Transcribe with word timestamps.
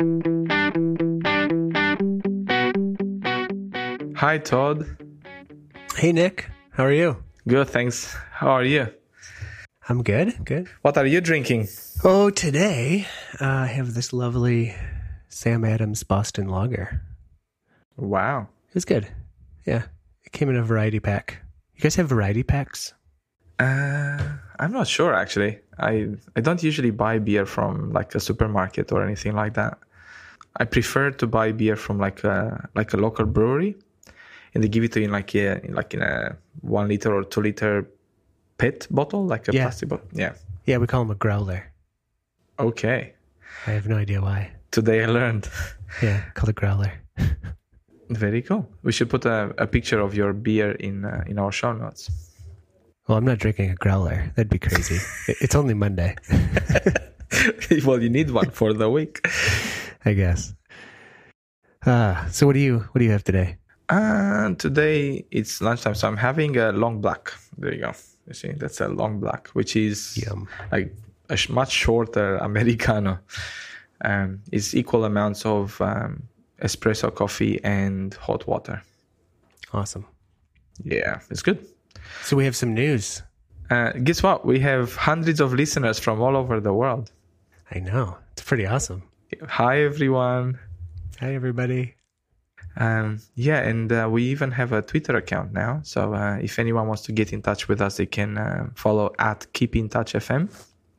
Hi, 0.00 0.06
Todd. 4.38 4.86
Hey, 5.96 6.12
Nick. 6.12 6.48
How 6.70 6.84
are 6.84 6.92
you? 6.92 7.16
Good, 7.48 7.68
thanks. 7.68 8.14
How 8.30 8.50
are 8.50 8.62
you? 8.62 8.86
I'm 9.88 10.04
good. 10.04 10.44
Good. 10.44 10.68
What 10.82 10.96
are 10.98 11.06
you 11.06 11.20
drinking? 11.20 11.66
Oh, 12.04 12.30
today 12.30 13.08
uh, 13.40 13.46
I 13.46 13.66
have 13.66 13.94
this 13.94 14.12
lovely 14.12 14.72
Sam 15.28 15.64
Adams 15.64 16.04
Boston 16.04 16.46
Lager. 16.46 17.02
Wow. 17.96 18.46
It 18.68 18.74
was 18.74 18.84
good. 18.84 19.08
Yeah. 19.66 19.82
It 20.22 20.30
came 20.30 20.48
in 20.48 20.54
a 20.54 20.62
variety 20.62 21.00
pack. 21.00 21.42
You 21.74 21.80
guys 21.80 21.96
have 21.96 22.08
variety 22.08 22.44
packs? 22.44 22.94
Uh, 23.58 24.22
I'm 24.60 24.70
not 24.70 24.86
sure 24.86 25.12
actually. 25.12 25.58
I 25.76 26.10
I 26.36 26.40
don't 26.40 26.62
usually 26.62 26.92
buy 26.92 27.18
beer 27.18 27.46
from 27.46 27.92
like 27.92 28.14
a 28.14 28.20
supermarket 28.20 28.92
or 28.92 29.02
anything 29.02 29.34
like 29.34 29.54
that. 29.54 29.76
I 30.60 30.64
prefer 30.64 31.10
to 31.12 31.26
buy 31.26 31.52
beer 31.52 31.76
from 31.76 31.98
like 31.98 32.24
a 32.24 32.68
like 32.74 32.92
a 32.92 32.96
local 32.96 33.26
brewery, 33.26 33.76
and 34.54 34.62
they 34.64 34.68
give 34.68 34.84
it 34.84 34.92
to 34.92 35.00
you 35.00 35.06
in 35.06 35.12
like 35.12 35.34
a 35.34 35.64
in 35.64 35.74
like 35.74 35.94
in 35.94 36.02
a 36.02 36.36
one 36.62 36.88
liter 36.88 37.14
or 37.14 37.24
two 37.24 37.42
liter 37.42 37.86
PET 38.58 38.86
bottle, 38.90 39.24
like 39.26 39.48
a 39.48 39.52
Yeah. 39.52 39.64
plastic 39.64 39.88
bottle. 39.88 40.08
Yeah. 40.12 40.32
Yeah, 40.66 40.78
we 40.78 40.86
call 40.86 41.02
them 41.04 41.10
a 41.12 41.14
growler. 41.14 41.62
Okay. 42.58 43.14
I 43.66 43.70
have 43.72 43.88
no 43.88 43.96
idea 43.96 44.20
why. 44.20 44.50
Today 44.70 45.02
I 45.04 45.06
learned. 45.06 45.48
Yeah, 46.02 46.20
called 46.34 46.50
a 46.50 46.52
growler. 46.52 46.92
Very 48.10 48.42
cool. 48.42 48.68
We 48.82 48.92
should 48.92 49.08
put 49.08 49.24
a, 49.24 49.54
a 49.56 49.66
picture 49.66 50.00
of 50.00 50.14
your 50.14 50.32
beer 50.34 50.72
in 50.72 51.04
uh, 51.04 51.24
in 51.26 51.38
our 51.38 51.50
show 51.52 51.72
notes. 51.72 52.10
Well, 53.06 53.16
I'm 53.16 53.24
not 53.24 53.38
drinking 53.38 53.70
a 53.70 53.74
growler. 53.74 54.30
That'd 54.36 54.50
be 54.50 54.58
crazy. 54.58 54.98
It's 55.40 55.54
only 55.54 55.72
Monday, 55.74 56.14
well, 57.86 58.02
you 58.02 58.10
need 58.10 58.30
one 58.30 58.50
for 58.50 58.72
the 58.74 58.90
week. 58.90 59.26
I 60.04 60.12
guess. 60.14 60.54
Uh, 61.86 62.26
so 62.28 62.46
what 62.46 62.54
do 62.54 62.60
you 62.60 62.80
what 62.92 62.98
do 62.98 63.04
you 63.04 63.10
have 63.12 63.24
today? 63.24 63.56
And 63.88 64.58
today 64.58 65.24
it's 65.30 65.60
lunchtime, 65.60 65.94
so 65.94 66.08
I'm 66.08 66.16
having 66.16 66.56
a 66.58 66.72
long 66.72 67.00
black. 67.00 67.32
There 67.56 67.72
you 67.72 67.80
go. 67.80 67.92
You 68.26 68.34
see, 68.34 68.52
that's 68.52 68.80
a 68.80 68.88
long 68.88 69.20
black, 69.20 69.48
which 69.48 69.76
is 69.76 70.16
Yum. 70.18 70.46
like 70.70 70.94
a 71.30 71.36
sh- 71.36 71.48
much 71.48 71.72
shorter 71.72 72.36
americano. 72.42 73.18
Um, 74.02 74.40
it's 74.52 74.74
equal 74.74 75.04
amounts 75.04 75.46
of 75.46 75.80
um, 75.80 76.22
espresso 76.62 77.14
coffee 77.14 77.58
and 77.64 78.12
hot 78.14 78.46
water. 78.46 78.82
Awesome. 79.72 80.06
Yeah, 80.84 81.20
it's 81.30 81.42
good. 81.42 81.66
So 82.22 82.36
we 82.36 82.44
have 82.44 82.54
some 82.54 82.74
news. 82.74 83.22
Uh, 83.70 83.90
guess 83.92 84.22
what? 84.22 84.44
We 84.44 84.60
have 84.60 84.94
hundreds 84.96 85.40
of 85.40 85.52
listeners 85.52 85.98
from 85.98 86.20
all 86.20 86.36
over 86.36 86.60
the 86.60 86.72
world. 86.72 87.10
I 87.70 87.80
know. 87.80 88.16
It's 88.32 88.42
pretty 88.42 88.66
awesome. 88.66 89.02
Hi, 89.46 89.82
everyone. 89.82 90.58
Hi, 91.20 91.34
everybody. 91.34 91.94
Um, 92.78 93.20
yeah, 93.34 93.60
and 93.60 93.92
uh, 93.92 94.08
we 94.10 94.22
even 94.24 94.50
have 94.52 94.72
a 94.72 94.80
Twitter 94.80 95.16
account 95.16 95.52
now. 95.52 95.80
So 95.84 96.14
uh, 96.14 96.38
if 96.40 96.58
anyone 96.58 96.86
wants 96.86 97.02
to 97.02 97.12
get 97.12 97.34
in 97.34 97.42
touch 97.42 97.68
with 97.68 97.82
us, 97.82 97.98
they 97.98 98.06
can 98.06 98.38
uh, 98.38 98.70
follow 98.74 99.12
at 99.18 99.46
Keep 99.52 99.76
in 99.76 99.90
Touch 99.90 100.14
FM. 100.14 100.48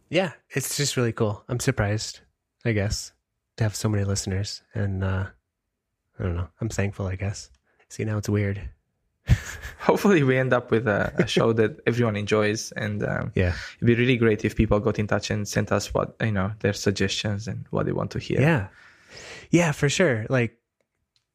Yeah, 0.09 0.33
it's 0.51 0.77
just 0.77 0.95
really 0.95 1.11
cool. 1.11 1.43
I'm 1.49 1.59
surprised, 1.59 2.19
I 2.63 2.73
guess, 2.73 3.13
to 3.57 3.63
have 3.63 3.75
so 3.75 3.89
many 3.89 4.03
listeners. 4.03 4.61
And 4.75 5.03
uh, 5.03 5.25
I 6.19 6.23
don't 6.23 6.35
know. 6.35 6.49
I'm 6.61 6.69
thankful, 6.69 7.07
I 7.07 7.15
guess. 7.15 7.49
See, 7.89 8.03
now 8.03 8.19
it's 8.19 8.29
weird. 8.29 8.69
Hopefully, 9.79 10.23
we 10.23 10.37
end 10.37 10.53
up 10.53 10.71
with 10.71 10.87
a, 10.87 11.13
a 11.17 11.25
show 11.27 11.53
that 11.53 11.79
everyone 11.87 12.15
enjoys, 12.15 12.71
and 12.73 13.03
um, 13.03 13.31
Yeah. 13.35 13.53
it'd 13.77 13.87
be 13.87 13.95
really 13.95 14.17
great 14.17 14.43
if 14.45 14.55
people 14.55 14.79
got 14.79 14.99
in 14.99 15.07
touch 15.07 15.31
and 15.31 15.47
sent 15.47 15.71
us 15.71 15.93
what 15.93 16.15
you 16.21 16.31
know 16.31 16.51
their 16.59 16.73
suggestions 16.73 17.47
and 17.47 17.65
what 17.71 17.85
they 17.85 17.91
want 17.93 18.11
to 18.11 18.19
hear. 18.19 18.41
Yeah. 18.41 18.67
Yeah, 19.51 19.71
for 19.71 19.89
sure. 19.89 20.25
Like, 20.29 20.57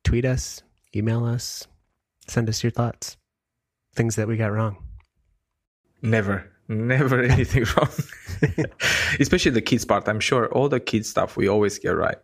tweet 0.05 0.25
us, 0.25 0.62
email 0.95 1.25
us, 1.25 1.67
send 2.28 2.48
us 2.48 2.62
your 2.62 2.70
thoughts, 2.70 3.17
things 3.97 4.14
that 4.17 4.29
we 4.29 4.36
got 4.36 4.53
wrong. 4.53 4.77
Never, 6.02 6.48
never 6.69 7.23
anything 7.36 7.64
wrong. 7.77 7.89
Especially 9.19 9.51
the 9.51 9.63
kids 9.63 9.85
part. 9.85 10.07
I'm 10.07 10.20
sure 10.20 10.46
all 10.52 10.69
the 10.69 10.80
kids 10.80 11.08
stuff 11.08 11.36
we 11.36 11.48
always 11.48 11.79
get 11.79 11.90
right. 11.96 12.19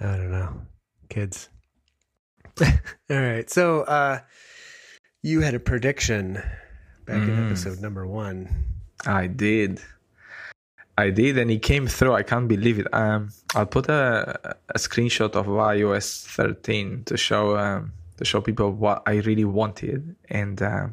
I 0.00 0.16
don't 0.16 0.30
know. 0.30 0.60
Kids. 1.08 1.48
All 2.60 2.68
right. 3.10 3.48
So, 3.50 3.80
uh, 3.82 4.20
you 5.24 5.40
had 5.40 5.54
a 5.54 5.58
prediction 5.60 6.34
back 7.06 7.22
in 7.22 7.30
Mm. 7.36 7.46
episode 7.46 7.80
number 7.80 8.06
one. 8.06 8.48
I 9.06 9.26
did. 9.26 9.80
I 10.98 11.08
did, 11.10 11.38
and 11.38 11.50
it 11.50 11.62
came 11.62 11.86
through. 11.88 12.12
I 12.12 12.22
can't 12.22 12.46
believe 12.46 12.78
it. 12.78 12.86
Um, 12.92 13.30
I'll 13.54 13.66
put 13.66 13.88
a, 13.88 14.54
a 14.68 14.78
screenshot 14.78 15.32
of 15.34 15.46
iOS 15.46 16.24
13 16.26 17.04
to 17.04 17.16
show 17.16 17.56
um, 17.58 17.92
to 18.18 18.24
show 18.24 18.40
people 18.40 18.70
what 18.70 19.02
I 19.06 19.14
really 19.28 19.44
wanted. 19.46 20.14
And 20.28 20.60
um, 20.62 20.92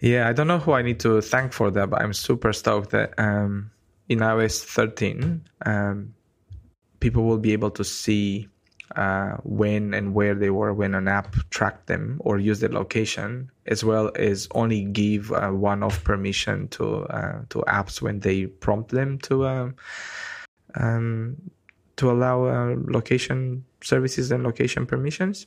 yeah, 0.00 0.28
I 0.28 0.32
don't 0.32 0.46
know 0.46 0.58
who 0.58 0.72
I 0.72 0.82
need 0.82 1.00
to 1.00 1.20
thank 1.20 1.52
for 1.52 1.70
that, 1.72 1.90
but 1.90 2.00
I'm 2.00 2.14
super 2.14 2.52
stoked 2.52 2.90
that 2.90 3.12
um, 3.18 3.70
in 4.08 4.20
iOS 4.20 4.64
13, 4.64 5.42
um, 5.66 6.14
people 7.00 7.24
will 7.24 7.38
be 7.38 7.52
able 7.52 7.70
to 7.72 7.84
see 7.84 8.48
uh, 8.96 9.36
when 9.44 9.94
and 9.94 10.14
where 10.14 10.34
they 10.34 10.50
were 10.50 10.72
when 10.72 10.94
an 10.94 11.08
app 11.08 11.34
tracked 11.50 11.86
them 11.86 12.20
or 12.24 12.38
used 12.38 12.60
their 12.60 12.70
location, 12.70 13.50
as 13.66 13.84
well 13.84 14.10
as 14.16 14.48
only 14.54 14.84
give 14.84 15.32
uh, 15.32 15.48
one-off 15.50 16.04
permission 16.04 16.68
to 16.68 17.04
uh, 17.04 17.40
to 17.48 17.58
apps 17.68 18.02
when 18.02 18.20
they 18.20 18.46
prompt 18.46 18.90
them 18.90 19.18
to 19.18 19.46
um, 19.46 19.74
um, 20.74 21.36
to 21.96 22.10
allow 22.10 22.44
uh, 22.44 22.74
location 22.86 23.64
services 23.82 24.30
and 24.30 24.44
location 24.44 24.86
permissions. 24.86 25.46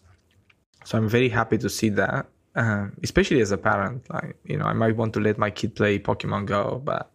So 0.84 0.98
I'm 0.98 1.10
very 1.10 1.30
happy 1.30 1.58
to 1.58 1.70
see 1.70 1.90
that, 1.90 2.28
um, 2.56 2.96
especially 3.04 3.42
as 3.42 3.52
a 3.52 3.58
parent. 3.58 4.10
Like 4.10 4.36
you 4.46 4.58
know, 4.58 4.66
I 4.66 4.74
might 4.74 4.96
want 4.96 5.14
to 5.14 5.20
let 5.20 5.38
my 5.38 5.50
kid 5.50 5.76
play 5.76 6.00
Pokemon 6.00 6.46
Go, 6.46 6.82
but 6.84 7.12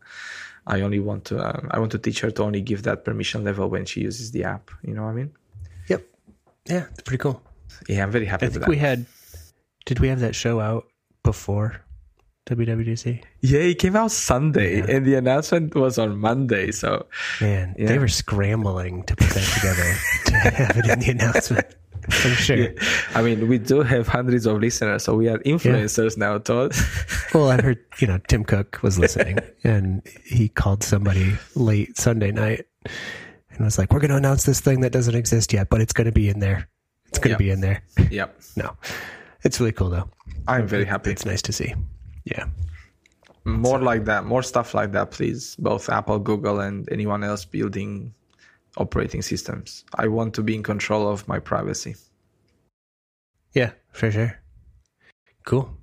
I 0.66 0.80
only 0.82 1.00
want 1.00 1.24
to 1.26 1.38
uh, 1.38 1.60
I 1.70 1.78
want 1.78 1.92
to 1.92 1.98
teach 1.98 2.20
her 2.20 2.30
to 2.30 2.42
only 2.42 2.60
give 2.60 2.84
that 2.84 3.04
permission 3.04 3.44
level 3.44 3.68
when 3.68 3.84
she 3.84 4.02
uses 4.02 4.30
the 4.30 4.44
app. 4.44 4.70
You 4.82 4.94
know 4.94 5.02
what 5.04 5.10
I 5.10 5.14
mean? 5.14 5.32
Yep. 6.66 6.82
Yeah, 6.82 6.86
it's 6.92 7.02
pretty 7.02 7.18
cool. 7.20 7.42
Yeah, 7.88 8.02
I'm 8.02 8.10
very 8.10 8.26
happy 8.26 8.44
I 8.44 8.48
with 8.48 8.54
think 8.54 8.64
that. 8.64 8.70
we 8.70 8.76
had, 8.76 9.06
did 9.86 10.00
we 10.00 10.08
have 10.08 10.20
that 10.20 10.34
show 10.34 10.60
out 10.60 10.86
before 11.22 11.80
WWDC? 12.46 13.22
Yeah, 13.40 13.60
it 13.60 13.78
came 13.78 13.96
out 13.96 14.10
Sunday, 14.10 14.78
Yeah. 14.78 14.86
and 14.96 15.06
the 15.06 15.14
announcement 15.14 15.74
was 15.74 15.98
on 15.98 16.18
Monday. 16.18 16.72
So 16.72 17.06
Man, 17.40 17.74
Yeah. 17.78 17.86
they 17.88 17.98
were 17.98 18.08
scrambling 18.08 19.04
to 19.04 19.16
put 19.16 19.30
that 19.30 19.44
together 19.54 19.94
to 20.26 20.50
have 20.50 20.76
it 20.76 20.86
in 20.90 20.98
the 21.00 21.10
announcement. 21.10 21.66
I'm 22.24 22.32
sure. 22.34 22.68
I 23.14 23.22
mean, 23.22 23.46
we 23.46 23.58
do 23.58 23.82
have 23.82 24.08
hundreds 24.08 24.46
of 24.46 24.58
listeners, 24.58 25.04
so 25.04 25.14
we 25.14 25.28
are 25.28 25.38
influencers 25.40 26.16
now, 26.16 26.38
Todd. 26.38 26.72
Well, 27.32 27.48
I 27.48 27.62
heard, 27.62 27.78
you 28.00 28.08
know, 28.08 28.18
Tim 28.26 28.42
Cook 28.42 28.80
was 28.82 28.98
listening 28.98 29.38
and 29.64 30.02
he 30.24 30.48
called 30.48 30.82
somebody 30.82 31.34
late 31.54 31.96
Sunday 31.96 32.32
night 32.32 32.66
and 33.60 33.66
was 33.66 33.76
like, 33.76 33.92
we're 33.92 34.00
going 34.00 34.10
to 34.10 34.16
announce 34.16 34.44
this 34.44 34.58
thing 34.60 34.80
that 34.80 34.90
doesn't 34.90 35.14
exist 35.14 35.52
yet, 35.52 35.68
but 35.68 35.82
it's 35.82 35.92
going 35.92 36.06
to 36.06 36.12
be 36.12 36.30
in 36.30 36.38
there. 36.40 36.66
It's 37.08 37.18
going 37.18 37.36
to 37.36 37.44
Yep. 37.44 37.46
be 37.46 37.50
in 37.50 37.60
there. 37.60 37.82
yep, 38.10 38.40
No, 38.56 38.74
it's 39.44 39.60
really 39.60 39.72
cool 39.72 39.90
though. 39.90 40.08
I'm 40.48 40.66
very 40.66 40.86
happy. 40.86 41.10
It's 41.10 41.26
nice 41.26 41.42
to 41.42 41.52
see. 41.52 41.74
Yeah. 42.24 42.46
More 43.44 43.78
like 43.78 44.06
that, 44.06 44.24
more 44.24 44.42
stuff 44.42 44.72
like 44.72 44.92
that, 44.92 45.10
please. 45.10 45.56
Both 45.56 45.90
Apple, 45.90 46.18
Google, 46.18 46.60
and 46.60 46.88
anyone 46.90 47.22
else 47.22 47.44
building 47.44 48.14
operating 48.78 49.20
systems. 49.20 49.84
I 49.96 50.08
want 50.08 50.32
to 50.34 50.42
be 50.42 50.54
in 50.54 50.62
control 50.62 51.06
of 51.06 51.28
my 51.28 51.38
privacy. 51.38 51.96
Yeah, 53.52 53.72
for 53.92 54.10
sure. 54.10 54.40
Cool. 55.44 55.76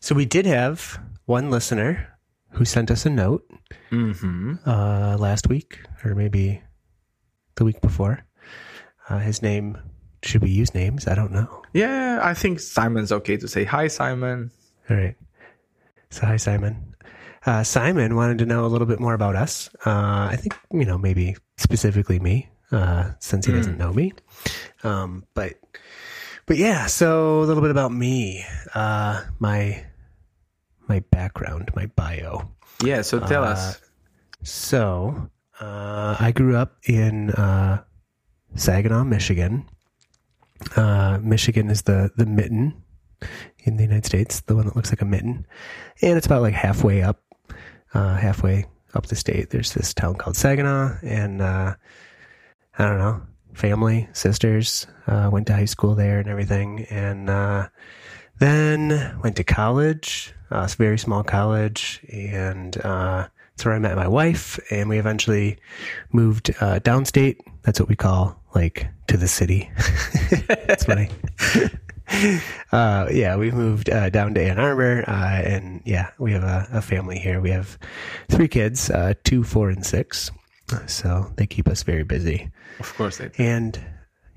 So 0.00 0.14
we 0.14 0.24
did 0.24 0.46
have 0.46 0.98
one 1.26 1.50
listener 1.50 2.08
who 2.54 2.64
sent 2.64 2.90
us 2.90 3.06
a 3.06 3.10
note 3.10 3.44
Mm-hmm. 3.90 4.54
uh, 4.66 5.16
last 5.18 5.48
week, 5.48 5.80
or 6.04 6.14
maybe 6.14 6.62
the 7.56 7.64
week 7.64 7.80
before. 7.80 8.24
Uh, 9.08 9.18
his 9.18 9.42
name, 9.42 9.78
should 10.22 10.42
we 10.42 10.50
use 10.50 10.74
names? 10.74 11.06
I 11.06 11.14
don't 11.14 11.30
know. 11.32 11.62
Yeah, 11.72 12.18
I 12.22 12.34
think 12.34 12.58
Simon's 12.60 13.12
okay 13.12 13.36
to 13.36 13.46
say 13.46 13.64
hi, 13.64 13.88
Simon. 13.88 14.50
All 14.90 14.96
right. 14.96 15.14
So, 16.10 16.26
hi, 16.26 16.36
Simon. 16.36 16.94
Uh, 17.46 17.62
Simon 17.62 18.16
wanted 18.16 18.38
to 18.38 18.46
know 18.46 18.64
a 18.64 18.68
little 18.72 18.86
bit 18.86 18.98
more 19.00 19.14
about 19.14 19.36
us. 19.36 19.68
Uh, 19.84 20.28
I 20.30 20.36
think, 20.40 20.56
you 20.72 20.84
know, 20.84 20.96
maybe 20.98 21.36
specifically 21.58 22.18
me, 22.18 22.48
uh, 22.72 23.10
since 23.20 23.46
he 23.46 23.52
doesn't 23.52 23.76
know 23.78 23.92
me. 23.92 24.12
Um, 24.82 25.24
but, 25.34 25.54
but 26.46 26.56
yeah, 26.56 26.86
so 26.86 27.40
a 27.40 27.44
little 27.44 27.62
bit 27.62 27.70
about 27.70 27.92
me, 27.92 28.44
uh, 28.74 29.22
my, 29.38 29.84
my 30.88 31.00
background, 31.10 31.70
my 31.74 31.86
bio. 31.86 32.50
Yeah, 32.82 33.02
so 33.02 33.20
tell 33.20 33.44
Uh, 33.44 33.48
us. 33.48 33.80
So, 34.42 35.30
uh, 35.60 36.16
I 36.20 36.32
grew 36.32 36.56
up 36.56 36.76
in 36.86 37.30
uh, 37.30 37.82
Saginaw, 38.56 39.04
Michigan. 39.04 39.66
Uh, 40.76 41.18
Michigan 41.22 41.70
is 41.70 41.82
the 41.82 42.10
the 42.16 42.26
mitten 42.26 42.74
in 43.64 43.76
the 43.76 43.82
United 43.84 44.04
States, 44.06 44.40
the 44.40 44.54
one 44.54 44.66
that 44.66 44.76
looks 44.76 44.90
like 44.90 45.02
a 45.02 45.04
mitten, 45.06 45.46
and 46.02 46.16
it's 46.16 46.26
about 46.26 46.42
like 46.42 46.54
halfway 46.54 47.02
up, 47.02 47.22
uh, 47.94 48.16
halfway 48.16 48.66
up 48.94 49.06
the 49.06 49.16
state. 49.16 49.50
There's 49.50 49.72
this 49.72 49.92
town 49.94 50.14
called 50.16 50.36
Saginaw, 50.36 50.98
and 51.02 51.40
uh, 51.42 51.74
I 52.78 52.84
don't 52.84 52.98
know, 52.98 53.22
family, 53.54 54.08
sisters, 54.12 54.86
uh, 55.06 55.28
went 55.32 55.46
to 55.48 55.54
high 55.54 55.64
school 55.64 55.94
there 55.94 56.18
and 56.20 56.28
everything. 56.28 56.86
And 56.90 57.28
uh, 57.30 57.68
then 58.38 59.18
went 59.22 59.36
to 59.36 59.44
college, 59.44 60.32
uh, 60.54 60.64
it's 60.64 60.74
a 60.74 60.76
very 60.76 60.98
small 60.98 61.22
college. 61.22 62.00
And 62.10 62.76
uh, 62.78 63.28
that's 63.50 63.64
where 63.64 63.74
I 63.74 63.78
met 63.78 63.96
my 63.96 64.08
wife. 64.08 64.58
And 64.70 64.88
we 64.88 64.98
eventually 64.98 65.58
moved 66.12 66.50
uh, 66.60 66.80
downstate. 66.80 67.38
That's 67.62 67.80
what 67.80 67.88
we 67.88 67.96
call 67.96 68.40
like 68.54 68.86
to 69.08 69.16
the 69.16 69.28
city. 69.28 69.70
That's 70.46 70.84
funny. 70.84 71.10
uh, 72.72 73.08
yeah, 73.10 73.36
we 73.36 73.50
moved 73.50 73.90
uh, 73.90 74.10
down 74.10 74.34
to 74.34 74.42
Ann 74.42 74.58
Arbor, 74.58 75.04
uh, 75.08 75.42
and 75.42 75.82
yeah, 75.84 76.10
we 76.18 76.32
have 76.32 76.44
a, 76.44 76.68
a, 76.72 76.82
family 76.82 77.18
here. 77.18 77.40
We 77.40 77.50
have 77.50 77.78
three 78.28 78.48
kids, 78.48 78.90
uh, 78.90 79.14
two, 79.24 79.42
four, 79.42 79.70
and 79.70 79.84
six. 79.84 80.30
So 80.86 81.32
they 81.36 81.46
keep 81.46 81.68
us 81.68 81.82
very 81.82 82.04
busy. 82.04 82.50
Of 82.78 82.94
course, 82.94 83.18
they 83.18 83.28
do. 83.28 83.42
and 83.42 83.80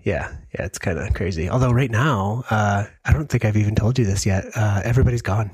yeah, 0.03 0.31
yeah, 0.57 0.65
it's 0.65 0.79
kind 0.79 0.97
of 0.97 1.13
crazy. 1.13 1.49
Although 1.49 1.71
right 1.71 1.91
now, 1.91 2.43
uh, 2.49 2.85
I 3.05 3.13
don't 3.13 3.27
think 3.27 3.45
I've 3.45 3.57
even 3.57 3.75
told 3.75 3.99
you 3.99 4.05
this 4.05 4.25
yet. 4.25 4.45
Uh, 4.55 4.81
everybody's 4.83 5.21
gone. 5.21 5.51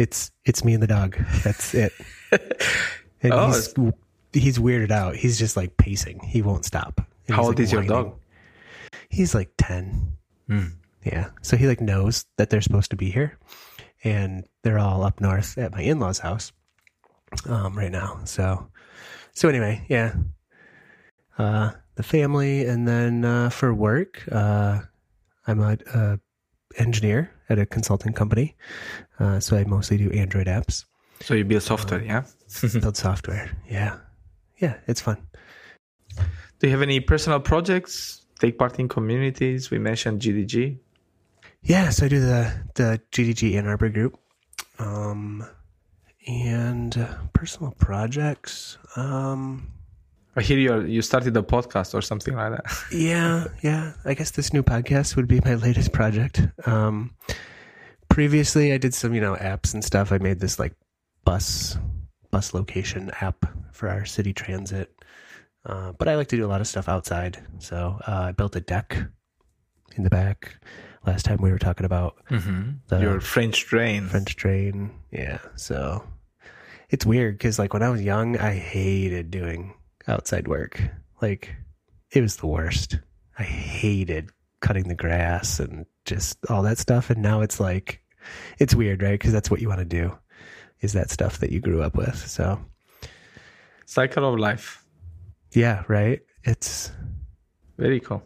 It's 0.00 0.30
it's 0.46 0.64
me 0.64 0.72
and 0.72 0.82
the 0.82 0.86
dog. 0.86 1.18
That's 1.44 1.74
it. 1.74 1.92
And 3.22 3.34
oh, 3.34 3.48
he's, 3.48 3.74
he's 4.32 4.58
weirded 4.58 4.90
out. 4.90 5.14
He's 5.14 5.38
just 5.38 5.54
like 5.54 5.76
pacing. 5.76 6.20
He 6.20 6.40
won't 6.40 6.64
stop. 6.64 7.02
How 7.28 7.42
old 7.42 7.48
like 7.48 7.60
is 7.60 7.74
whining. 7.74 7.90
your 7.90 8.04
dog? 8.04 8.14
He's 9.10 9.34
like 9.34 9.50
ten. 9.58 10.14
Mm. 10.48 10.72
Yeah. 11.04 11.28
So 11.42 11.58
he 11.58 11.66
like 11.66 11.82
knows 11.82 12.24
that 12.38 12.48
they're 12.48 12.62
supposed 12.62 12.90
to 12.92 12.96
be 12.96 13.10
here, 13.10 13.38
and 14.02 14.46
they're 14.62 14.78
all 14.78 15.04
up 15.04 15.20
north 15.20 15.58
at 15.58 15.72
my 15.72 15.82
in 15.82 16.00
laws' 16.00 16.18
house 16.18 16.50
um, 17.46 17.76
right 17.76 17.92
now. 17.92 18.20
So, 18.24 18.70
so 19.34 19.50
anyway, 19.50 19.84
yeah. 19.88 20.14
Uh, 21.36 21.72
the 21.96 22.02
family, 22.02 22.64
and 22.64 22.88
then 22.88 23.26
uh, 23.26 23.50
for 23.50 23.74
work, 23.74 24.26
uh, 24.32 24.80
I'm 25.46 25.60
a, 25.60 25.76
a, 25.92 26.18
engineer 26.76 27.30
at 27.48 27.58
a 27.58 27.66
consulting 27.66 28.12
company. 28.12 28.56
Uh, 29.18 29.40
so 29.40 29.56
I 29.56 29.64
mostly 29.64 29.96
do 29.96 30.10
Android 30.10 30.46
apps. 30.46 30.84
So 31.20 31.34
you 31.34 31.44
build 31.44 31.62
software, 31.62 32.02
yeah? 32.02 32.24
build 32.80 32.96
software, 32.96 33.50
yeah, 33.68 33.98
yeah. 34.58 34.76
It's 34.86 35.00
fun. 35.00 35.18
Do 36.58 36.66
you 36.66 36.70
have 36.70 36.82
any 36.82 37.00
personal 37.00 37.40
projects? 37.40 38.24
Take 38.38 38.58
part 38.58 38.78
in 38.78 38.88
communities? 38.88 39.70
We 39.70 39.78
mentioned 39.78 40.22
GDG. 40.22 40.78
Yeah, 41.62 41.90
so 41.90 42.06
I 42.06 42.08
do 42.08 42.20
the 42.20 42.52
the 42.74 43.00
GDG 43.12 43.56
Ann 43.56 43.66
Arbor 43.66 43.90
group, 43.90 44.18
um, 44.78 45.44
and 46.26 46.96
uh, 46.96 47.14
personal 47.34 47.72
projects. 47.72 48.78
Um, 48.96 49.70
I 50.36 50.42
hear 50.42 50.58
you 50.58 50.82
you 50.82 51.02
started 51.02 51.36
a 51.36 51.42
podcast 51.42 51.94
or 51.94 52.02
something 52.02 52.34
like 52.34 52.52
that. 52.52 52.64
yeah, 52.92 53.46
yeah. 53.62 53.92
I 54.04 54.14
guess 54.14 54.30
this 54.30 54.52
new 54.52 54.62
podcast 54.62 55.16
would 55.16 55.26
be 55.26 55.40
my 55.44 55.54
latest 55.54 55.92
project. 55.92 56.40
Um, 56.66 57.14
previously, 58.08 58.72
I 58.72 58.78
did 58.78 58.94
some 58.94 59.12
you 59.14 59.20
know 59.20 59.34
apps 59.34 59.74
and 59.74 59.84
stuff. 59.84 60.12
I 60.12 60.18
made 60.18 60.40
this 60.40 60.58
like 60.58 60.74
bus 61.24 61.76
bus 62.30 62.54
location 62.54 63.10
app 63.20 63.44
for 63.72 63.88
our 63.88 64.04
city 64.04 64.32
transit. 64.32 64.94
Uh, 65.66 65.92
but 65.92 66.08
I 66.08 66.16
like 66.16 66.28
to 66.28 66.36
do 66.36 66.46
a 66.46 66.48
lot 66.48 66.60
of 66.60 66.66
stuff 66.66 66.88
outside. 66.88 67.38
So 67.58 67.98
uh, 68.06 68.28
I 68.28 68.32
built 68.32 68.56
a 68.56 68.60
deck 68.60 68.96
in 69.96 70.04
the 70.04 70.10
back 70.10 70.56
last 71.06 71.24
time 71.24 71.38
we 71.40 71.50
were 71.50 71.58
talking 71.58 71.86
about 71.86 72.16
mm-hmm. 72.30 72.72
the 72.88 73.00
your 73.00 73.20
French 73.20 73.66
drain. 73.66 74.06
French 74.08 74.36
drain, 74.36 74.90
yeah. 75.10 75.38
So 75.56 76.04
it's 76.88 77.06
weird 77.06 77.34
because 77.34 77.58
like 77.58 77.72
when 77.72 77.82
I 77.82 77.90
was 77.90 78.02
young, 78.02 78.36
I 78.38 78.54
hated 78.54 79.30
doing 79.30 79.74
outside 80.08 80.48
work. 80.48 80.82
Like 81.20 81.54
it 82.12 82.20
was 82.20 82.36
the 82.36 82.46
worst. 82.46 82.98
I 83.38 83.42
hated 83.42 84.30
cutting 84.60 84.88
the 84.88 84.94
grass 84.94 85.60
and 85.60 85.86
just 86.04 86.38
all 86.48 86.62
that 86.62 86.78
stuff. 86.78 87.10
And 87.10 87.22
now 87.22 87.40
it's 87.40 87.60
like 87.60 88.02
it's 88.58 88.74
weird, 88.74 89.02
right? 89.02 89.12
Because 89.12 89.32
that's 89.32 89.50
what 89.50 89.60
you 89.60 89.68
want 89.68 89.80
to 89.80 89.84
do. 89.84 90.16
Is 90.80 90.92
that 90.94 91.10
stuff 91.10 91.38
that 91.38 91.52
you 91.52 91.60
grew 91.60 91.82
up 91.82 91.96
with? 91.96 92.16
So 92.16 92.58
cycle 93.86 94.32
of 94.32 94.38
life. 94.38 94.84
Yeah, 95.52 95.84
right. 95.88 96.20
It's 96.44 96.90
very 97.76 98.00
cool 98.00 98.22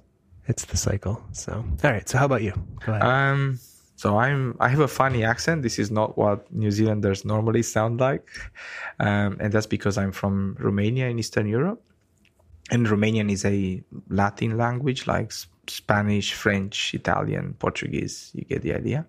it's 0.46 0.64
the 0.66 0.76
cycle. 0.76 1.22
So, 1.32 1.52
all 1.52 1.90
right. 1.90 2.08
So, 2.08 2.18
how 2.18 2.26
about 2.26 2.42
you? 2.42 2.52
Go 2.84 2.92
ahead. 2.92 3.02
Um, 3.02 3.58
so 3.96 4.18
I'm 4.18 4.56
I 4.60 4.68
have 4.68 4.80
a 4.80 4.88
funny 4.88 5.24
accent. 5.24 5.62
This 5.62 5.78
is 5.78 5.90
not 5.90 6.18
what 6.18 6.52
New 6.52 6.70
Zealanders 6.70 7.24
normally 7.24 7.62
sound 7.62 8.00
like, 8.00 8.28
um, 8.98 9.36
and 9.40 9.52
that's 9.52 9.66
because 9.66 9.96
I'm 9.96 10.12
from 10.12 10.56
Romania 10.58 11.08
in 11.08 11.18
Eastern 11.18 11.46
Europe, 11.46 11.82
and 12.70 12.86
Romanian 12.86 13.30
is 13.30 13.44
a 13.44 13.82
Latin 14.08 14.56
language 14.56 15.06
like 15.06 15.32
Spanish, 15.68 16.34
French, 16.34 16.94
Italian, 16.94 17.54
Portuguese. 17.58 18.30
You 18.34 18.44
get 18.44 18.62
the 18.62 18.74
idea. 18.74 19.06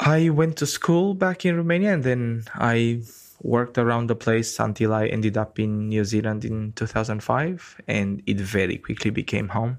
I 0.00 0.30
went 0.30 0.56
to 0.56 0.66
school 0.66 1.14
back 1.14 1.44
in 1.44 1.56
Romania, 1.56 1.92
and 1.92 2.02
then 2.02 2.44
I 2.54 3.02
worked 3.42 3.76
around 3.76 4.06
the 4.06 4.14
place 4.14 4.58
until 4.58 4.94
I 4.94 5.06
ended 5.06 5.36
up 5.36 5.58
in 5.58 5.88
New 5.88 6.04
Zealand 6.04 6.44
in 6.44 6.72
2005, 6.72 7.82
and 7.88 8.22
it 8.26 8.38
very 8.38 8.78
quickly 8.78 9.10
became 9.10 9.48
home 9.48 9.78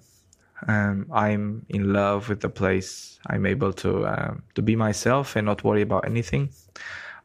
um, 0.67 1.07
I'm 1.11 1.65
in 1.69 1.93
love 1.93 2.29
with 2.29 2.41
the 2.41 2.49
place. 2.49 3.19
I'm 3.27 3.45
able 3.45 3.73
to 3.73 4.07
um, 4.07 4.43
to 4.55 4.61
be 4.61 4.75
myself 4.75 5.35
and 5.35 5.45
not 5.45 5.63
worry 5.63 5.81
about 5.81 6.05
anything. 6.05 6.49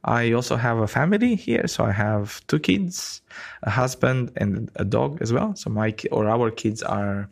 I 0.04 0.32
also 0.32 0.56
have 0.56 0.78
a 0.78 0.86
family 0.86 1.34
here, 1.34 1.66
so 1.66 1.84
I 1.84 1.92
have 1.92 2.46
two 2.46 2.58
kids, 2.58 3.20
a 3.62 3.70
husband, 3.70 4.32
and 4.36 4.70
a 4.76 4.84
dog 4.84 5.20
as 5.20 5.32
well. 5.32 5.54
So 5.56 5.70
my 5.70 5.94
or 6.12 6.28
our 6.28 6.50
kids 6.50 6.82
are 6.82 7.28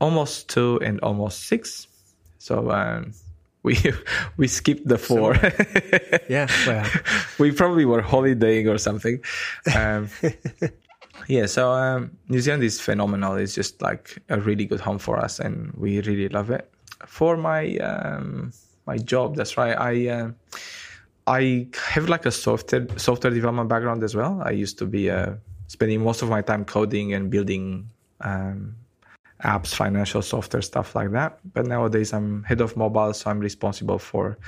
almost 0.00 0.48
two 0.48 0.78
and 0.82 1.00
almost 1.00 1.46
six. 1.46 1.86
So 2.38 2.70
um, 2.70 3.12
we 3.62 3.78
we 4.36 4.46
skipped 4.46 4.86
the 4.86 4.98
four. 4.98 5.34
yeah, 6.28 6.48
well. 6.66 6.86
we 7.38 7.52
probably 7.52 7.84
were 7.84 8.02
holidaying 8.02 8.68
or 8.68 8.78
something. 8.78 9.22
Um, 9.74 10.08
yeah, 11.28 11.46
so 11.46 11.72
um, 11.72 12.16
New 12.28 12.40
Zealand 12.40 12.62
is 12.62 12.80
phenomenal. 12.80 13.36
It's 13.36 13.54
just 13.54 13.82
like 13.82 14.18
a 14.28 14.40
really 14.40 14.64
good 14.64 14.80
home 14.80 14.98
for 14.98 15.18
us, 15.18 15.38
and 15.38 15.72
we 15.74 16.00
really 16.02 16.28
love 16.28 16.50
it. 16.50 16.70
For 17.06 17.36
my 17.36 17.76
um, 17.78 18.52
my 18.86 18.96
job, 18.98 19.36
that's 19.36 19.56
right. 19.56 19.76
I 19.78 20.08
uh, 20.08 20.30
I 21.26 21.68
have 21.90 22.08
like 22.08 22.26
a 22.26 22.30
software 22.30 22.86
software 22.96 23.32
development 23.32 23.68
background 23.68 24.02
as 24.02 24.14
well. 24.14 24.42
I 24.44 24.50
used 24.50 24.78
to 24.78 24.86
be 24.86 25.10
uh, 25.10 25.34
spending 25.68 26.02
most 26.02 26.22
of 26.22 26.28
my 26.28 26.42
time 26.42 26.64
coding 26.64 27.14
and 27.14 27.30
building 27.30 27.88
um, 28.20 28.74
apps, 29.44 29.74
financial 29.74 30.22
software, 30.22 30.62
stuff 30.62 30.94
like 30.94 31.10
that. 31.12 31.38
But 31.52 31.66
nowadays, 31.66 32.12
I'm 32.12 32.42
head 32.44 32.60
of 32.60 32.76
mobile, 32.76 33.12
so 33.14 33.30
I'm 33.30 33.40
responsible 33.40 33.98
for 33.98 34.38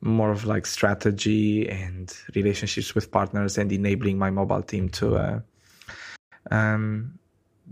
more 0.00 0.30
of 0.30 0.44
like 0.44 0.66
strategy 0.66 1.68
and 1.68 2.14
relationships 2.34 2.94
with 2.94 3.10
partners 3.10 3.58
and 3.58 3.72
enabling 3.72 4.18
my 4.18 4.30
mobile 4.30 4.62
team 4.62 4.88
to 4.90 5.16
uh, 5.16 5.40
um, 6.50 7.18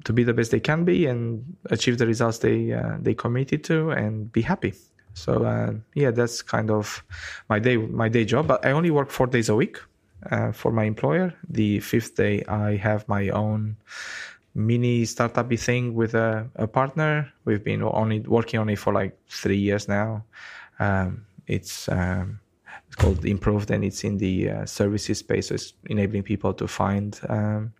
to 0.04 0.12
be 0.12 0.24
the 0.24 0.34
best 0.34 0.50
they 0.50 0.60
can 0.60 0.84
be 0.84 1.06
and 1.06 1.56
achieve 1.70 1.98
the 1.98 2.06
results 2.06 2.38
they 2.38 2.72
uh, 2.72 2.96
they 3.00 3.14
committed 3.14 3.62
to 3.64 3.90
and 3.90 4.32
be 4.32 4.42
happy. 4.42 4.74
So 5.14 5.44
uh, 5.44 5.72
yeah, 5.94 6.10
that's 6.10 6.42
kind 6.42 6.70
of 6.70 7.04
my 7.48 7.58
day 7.58 7.76
my 7.76 8.08
day 8.08 8.24
job. 8.24 8.48
But 8.48 8.64
I 8.66 8.72
only 8.72 8.90
work 8.90 9.10
four 9.10 9.26
days 9.26 9.48
a 9.48 9.54
week 9.54 9.78
uh, 10.30 10.52
for 10.52 10.72
my 10.72 10.84
employer. 10.84 11.32
The 11.48 11.80
fifth 11.80 12.16
day, 12.16 12.42
I 12.48 12.76
have 12.76 13.08
my 13.08 13.28
own 13.28 13.76
mini 14.54 15.02
startupy 15.02 15.58
thing 15.58 15.94
with 15.94 16.14
a, 16.14 16.48
a 16.56 16.66
partner. 16.66 17.32
We've 17.44 17.62
been 17.62 17.82
only 17.82 18.20
working 18.20 18.60
on 18.60 18.68
it 18.68 18.78
for 18.78 18.92
like 18.92 19.16
three 19.28 19.58
years 19.58 19.88
now. 19.88 20.24
Um, 20.78 21.26
it's 21.46 21.88
um, 21.88 22.40
it's 22.86 22.96
called 22.96 23.24
Improved, 23.24 23.70
and 23.70 23.84
it's 23.84 24.04
in 24.04 24.18
the 24.18 24.50
uh, 24.50 24.66
services 24.66 25.18
space. 25.18 25.48
So 25.48 25.54
it's 25.54 25.74
enabling 25.86 26.24
people 26.24 26.52
to 26.54 26.66
find 26.66 27.18
um, 27.28 27.72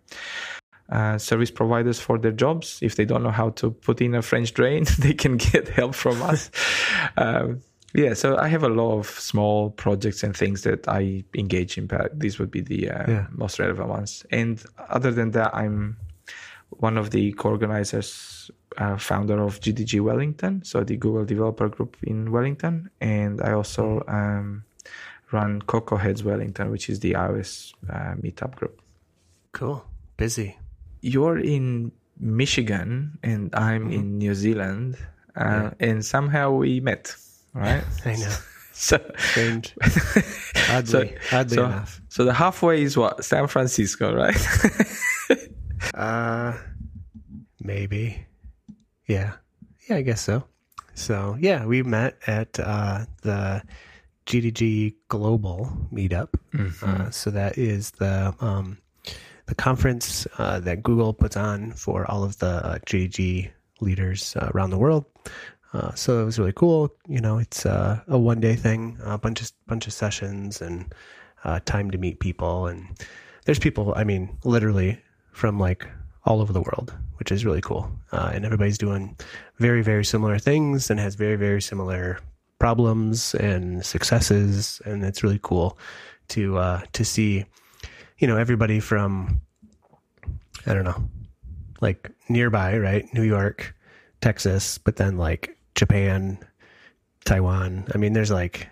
uh, 0.89 1.17
service 1.17 1.51
providers 1.51 1.99
for 1.99 2.17
their 2.17 2.31
jobs. 2.31 2.79
If 2.81 2.95
they 2.95 3.05
don't 3.05 3.23
know 3.23 3.31
how 3.31 3.51
to 3.51 3.71
put 3.71 4.01
in 4.01 4.15
a 4.15 4.21
French 4.21 4.53
drain, 4.53 4.85
they 4.99 5.13
can 5.13 5.37
get 5.37 5.67
help 5.67 5.95
from 5.95 6.21
us. 6.21 6.51
um, 7.17 7.61
yeah, 7.93 8.13
so 8.13 8.37
I 8.37 8.49
have 8.49 8.63
a 8.63 8.69
lot 8.69 8.99
of 8.99 9.07
small 9.07 9.69
projects 9.69 10.21
and 10.21 10.35
things 10.35 10.63
that 10.63 10.87
I 10.87 11.23
engage 11.33 11.77
in, 11.77 11.87
but 11.87 12.19
these 12.19 12.37
would 12.39 12.51
be 12.51 12.59
the 12.59 12.91
uh, 12.91 13.05
yeah. 13.07 13.27
most 13.31 13.57
relevant 13.57 13.87
ones. 13.87 14.25
And 14.31 14.61
other 14.89 15.11
than 15.11 15.31
that, 15.31 15.55
I'm 15.55 15.97
one 16.71 16.97
of 16.97 17.11
the 17.11 17.31
co-organizers, 17.33 18.51
uh, 18.77 18.97
founder 18.97 19.41
of 19.41 19.61
GDG 19.61 20.01
Wellington, 20.01 20.61
so 20.65 20.83
the 20.83 20.97
Google 20.97 21.23
Developer 21.23 21.69
Group 21.69 21.95
in 22.03 22.31
Wellington, 22.31 22.89
and 22.99 23.41
I 23.41 23.53
also 23.53 24.03
um, 24.09 24.65
run 25.31 25.61
CocoaHeads 25.61 26.23
Wellington, 26.23 26.71
which 26.71 26.89
is 26.89 26.99
the 26.99 27.13
iOS 27.13 27.73
uh, 27.89 28.15
meetup 28.15 28.55
group. 28.55 28.81
Cool, 29.53 29.85
busy 30.17 30.57
you're 31.05 31.37
in 31.37 31.91
Michigan 32.19 33.17
and 33.21 33.53
I'm 33.53 33.83
mm-hmm. 33.83 33.93
in 33.93 34.17
New 34.17 34.33
Zealand, 34.33 34.97
uh, 35.35 35.69
yeah. 35.69 35.71
and 35.79 36.03
somehow 36.03 36.51
we 36.51 36.79
met, 36.79 37.15
right? 37.53 37.83
I 38.05 38.15
know. 38.15 38.35
so 38.73 38.97
strange. 39.17 39.75
Oddly, 40.69 41.15
so, 41.29 41.37
oddly 41.37 41.55
so, 41.55 41.65
enough. 41.65 42.01
So 42.09 42.25
the 42.25 42.33
halfway 42.33 42.81
is 42.81 42.97
what 42.97 43.23
San 43.23 43.47
Francisco, 43.47 44.15
right? 44.15 44.35
uh, 45.93 46.53
maybe. 47.61 48.25
Yeah. 49.07 49.33
Yeah, 49.87 49.97
I 49.97 50.01
guess 50.01 50.21
so. 50.21 50.43
So, 50.95 51.37
yeah, 51.39 51.65
we 51.65 51.83
met 51.83 52.17
at 52.25 52.59
uh, 52.59 53.05
the 53.21 53.61
GDG 54.25 54.95
Global 55.07 55.69
meetup. 55.93 56.29
Mm-hmm. 56.53 56.89
Uh, 56.89 57.11
so 57.11 57.29
that 57.29 57.57
is 57.59 57.91
the 57.91 58.33
um, 58.39 58.79
the 59.47 59.55
conference 59.55 60.27
uh, 60.37 60.59
that 60.61 60.83
Google 60.83 61.13
puts 61.13 61.37
on 61.37 61.71
for 61.71 62.09
all 62.09 62.23
of 62.23 62.39
the 62.39 62.47
uh, 62.47 62.79
GDG 62.79 63.51
leaders 63.81 64.35
uh, 64.35 64.51
around 64.53 64.71
the 64.71 64.77
world. 64.77 65.05
Uh, 65.73 65.93
so 65.93 66.21
it 66.21 66.25
was 66.25 66.39
really 66.39 66.53
cool. 66.53 66.89
You 67.07 67.19
know, 67.19 67.37
it's 67.37 67.65
uh, 67.65 68.01
a 68.07 68.17
one 68.17 68.39
day 68.39 68.55
thing, 68.55 68.97
a 69.03 69.17
bunch 69.17 69.41
of 69.41 69.51
bunch 69.67 69.87
of 69.87 69.93
sessions 69.93 70.61
and 70.61 70.93
uh, 71.43 71.59
time 71.65 71.91
to 71.91 71.97
meet 71.97 72.19
people. 72.19 72.67
And 72.67 72.87
there's 73.45 73.59
people, 73.59 73.93
I 73.95 74.03
mean, 74.03 74.37
literally 74.43 74.99
from 75.31 75.59
like 75.59 75.85
all 76.23 76.41
over 76.41 76.53
the 76.53 76.61
world, 76.61 76.93
which 77.17 77.31
is 77.31 77.45
really 77.45 77.61
cool. 77.61 77.91
And 78.11 78.45
everybody's 78.45 78.77
doing 78.77 79.17
very 79.59 79.83
very 79.83 80.05
similar 80.05 80.39
things 80.39 80.89
and 80.89 80.99
has 80.99 81.15
very 81.15 81.35
very 81.35 81.61
similar 81.61 82.19
problems 82.57 83.35
and 83.35 83.85
successes. 83.85 84.81
And 84.85 85.03
it's 85.03 85.23
really 85.23 85.41
cool 85.43 85.77
to 86.29 86.79
to 86.93 87.05
see, 87.05 87.45
you 88.17 88.27
know, 88.27 88.37
everybody 88.37 88.79
from 88.79 89.41
I 90.65 90.73
don't 90.73 90.83
know, 90.83 91.09
like 91.81 92.11
nearby, 92.29 92.77
right? 92.77 93.11
New 93.13 93.23
York, 93.23 93.75
Texas, 94.21 94.77
but 94.77 94.95
then 94.95 95.17
like 95.17 95.57
Japan, 95.75 96.39
Taiwan. 97.25 97.85
I 97.93 97.97
mean, 97.97 98.13
there's 98.13 98.31
like 98.31 98.69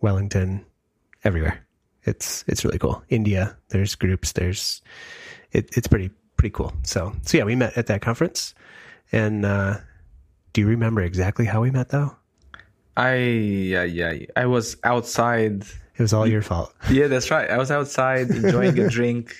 Wellington 0.00 0.64
everywhere. 1.24 1.64
It's 2.04 2.44
it's 2.46 2.64
really 2.64 2.78
cool. 2.78 3.02
India, 3.08 3.56
there's 3.68 3.94
groups. 3.94 4.32
There's 4.32 4.82
it, 5.52 5.76
it's 5.76 5.86
pretty 5.86 6.10
pretty 6.36 6.50
cool. 6.50 6.72
So 6.82 7.14
so 7.22 7.38
yeah, 7.38 7.44
we 7.44 7.54
met 7.56 7.76
at 7.76 7.86
that 7.86 8.02
conference. 8.02 8.54
And 9.12 9.44
uh, 9.44 9.78
do 10.52 10.60
you 10.60 10.66
remember 10.66 11.02
exactly 11.02 11.44
how 11.44 11.60
we 11.60 11.70
met 11.70 11.90
though? 11.90 12.16
I 12.96 13.16
yeah 13.16 13.84
yeah 13.84 14.14
I 14.36 14.46
was 14.46 14.76
outside. 14.84 15.64
It 16.00 16.02
was 16.02 16.12
all 16.14 16.26
your 16.26 16.42
fault. 16.42 16.72
Yeah, 16.90 17.08
that's 17.08 17.30
right. 17.30 17.48
I 17.50 17.58
was 17.58 17.70
outside 17.70 18.30
enjoying 18.30 18.78
a 18.78 18.88
drink. 18.88 19.34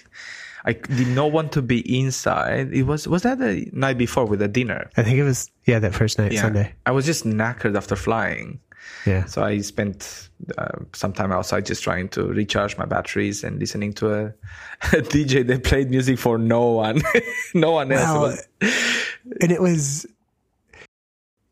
I 0.66 0.74
did 0.74 1.08
not 1.08 1.32
want 1.32 1.52
to 1.52 1.62
be 1.62 1.80
inside. 1.98 2.70
It 2.74 2.82
was 2.84 3.08
was 3.08 3.22
that 3.22 3.38
the 3.38 3.66
night 3.72 3.96
before 3.96 4.26
with 4.26 4.40
the 4.40 4.48
dinner? 4.48 4.90
I 4.98 5.02
think 5.02 5.16
it 5.16 5.24
was 5.24 5.50
yeah 5.64 5.78
that 5.78 5.94
first 5.94 6.18
night 6.18 6.32
Yeah. 6.32 6.42
Sunday. 6.42 6.74
I 6.84 6.90
was 6.90 7.06
just 7.06 7.24
knackered 7.24 7.76
after 7.76 7.96
flying. 7.96 8.60
Yeah. 9.06 9.24
So 9.24 9.42
I 9.42 9.62
spent 9.62 10.28
uh, 10.58 10.80
some 10.92 11.12
time 11.14 11.32
outside 11.32 11.64
just 11.64 11.82
trying 11.82 12.08
to 12.10 12.24
recharge 12.26 12.76
my 12.76 12.84
batteries 12.84 13.42
and 13.42 13.58
listening 13.58 13.94
to 13.94 14.12
a, 14.12 14.24
a 14.92 15.00
DJ 15.00 15.46
that 15.46 15.64
played 15.64 15.88
music 15.90 16.18
for 16.18 16.36
no 16.36 16.72
one, 16.72 17.00
no 17.54 17.70
one 17.72 17.90
else. 17.90 18.04
It 18.04 18.12
Well, 18.12 18.20
was- 18.20 19.36
and 19.40 19.50
it 19.52 19.60
was 19.62 20.06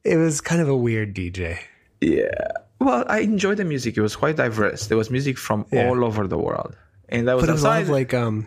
it 0.05 0.17
was 0.17 0.43
kind 0.43 0.61
of 0.61 0.69
a 0.69 0.77
weird 0.77 1.15
DJ. 1.15 1.59
yeah. 2.03 2.29
Well, 2.81 3.05
I 3.09 3.21
enjoyed 3.21 3.57
the 3.57 3.65
music. 3.65 3.97
It 3.97 4.03
was 4.03 4.15
quite 4.17 4.37
diverse. 4.37 4.87
There 4.87 4.97
was 4.97 5.11
music 5.11 5.37
from 5.39 5.67
Yeah. 5.73 5.89
all 5.89 6.05
over 6.05 6.27
the 6.29 6.39
world, 6.39 6.77
and 7.09 7.27
that 7.29 7.35
was 7.35 7.43
But 7.43 7.51
it 7.51 7.53
was 7.53 7.63
a 7.65 7.69
lot 7.69 7.83
of 7.83 7.89
like 7.89 8.15
um 8.15 8.47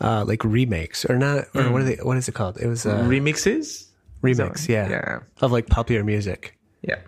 uh 0.00 0.24
like 0.26 0.44
remakes 0.44 1.04
or 1.04 1.16
not 1.16 1.44
or 1.54 1.70
what 1.72 1.82
are 1.82 1.84
they 1.84 1.96
what 2.02 2.16
is 2.16 2.28
it 2.28 2.34
called? 2.34 2.56
It 2.58 2.66
was 2.68 2.86
a 2.86 2.94
remixes. 3.04 3.86
remix, 4.22 4.68
yeah. 4.68 4.88
Yeah, 4.88 5.18
Of 5.40 5.52
like 5.52 5.66
popular 5.68 6.02
music. 6.04 6.56
yeah. 6.82 6.98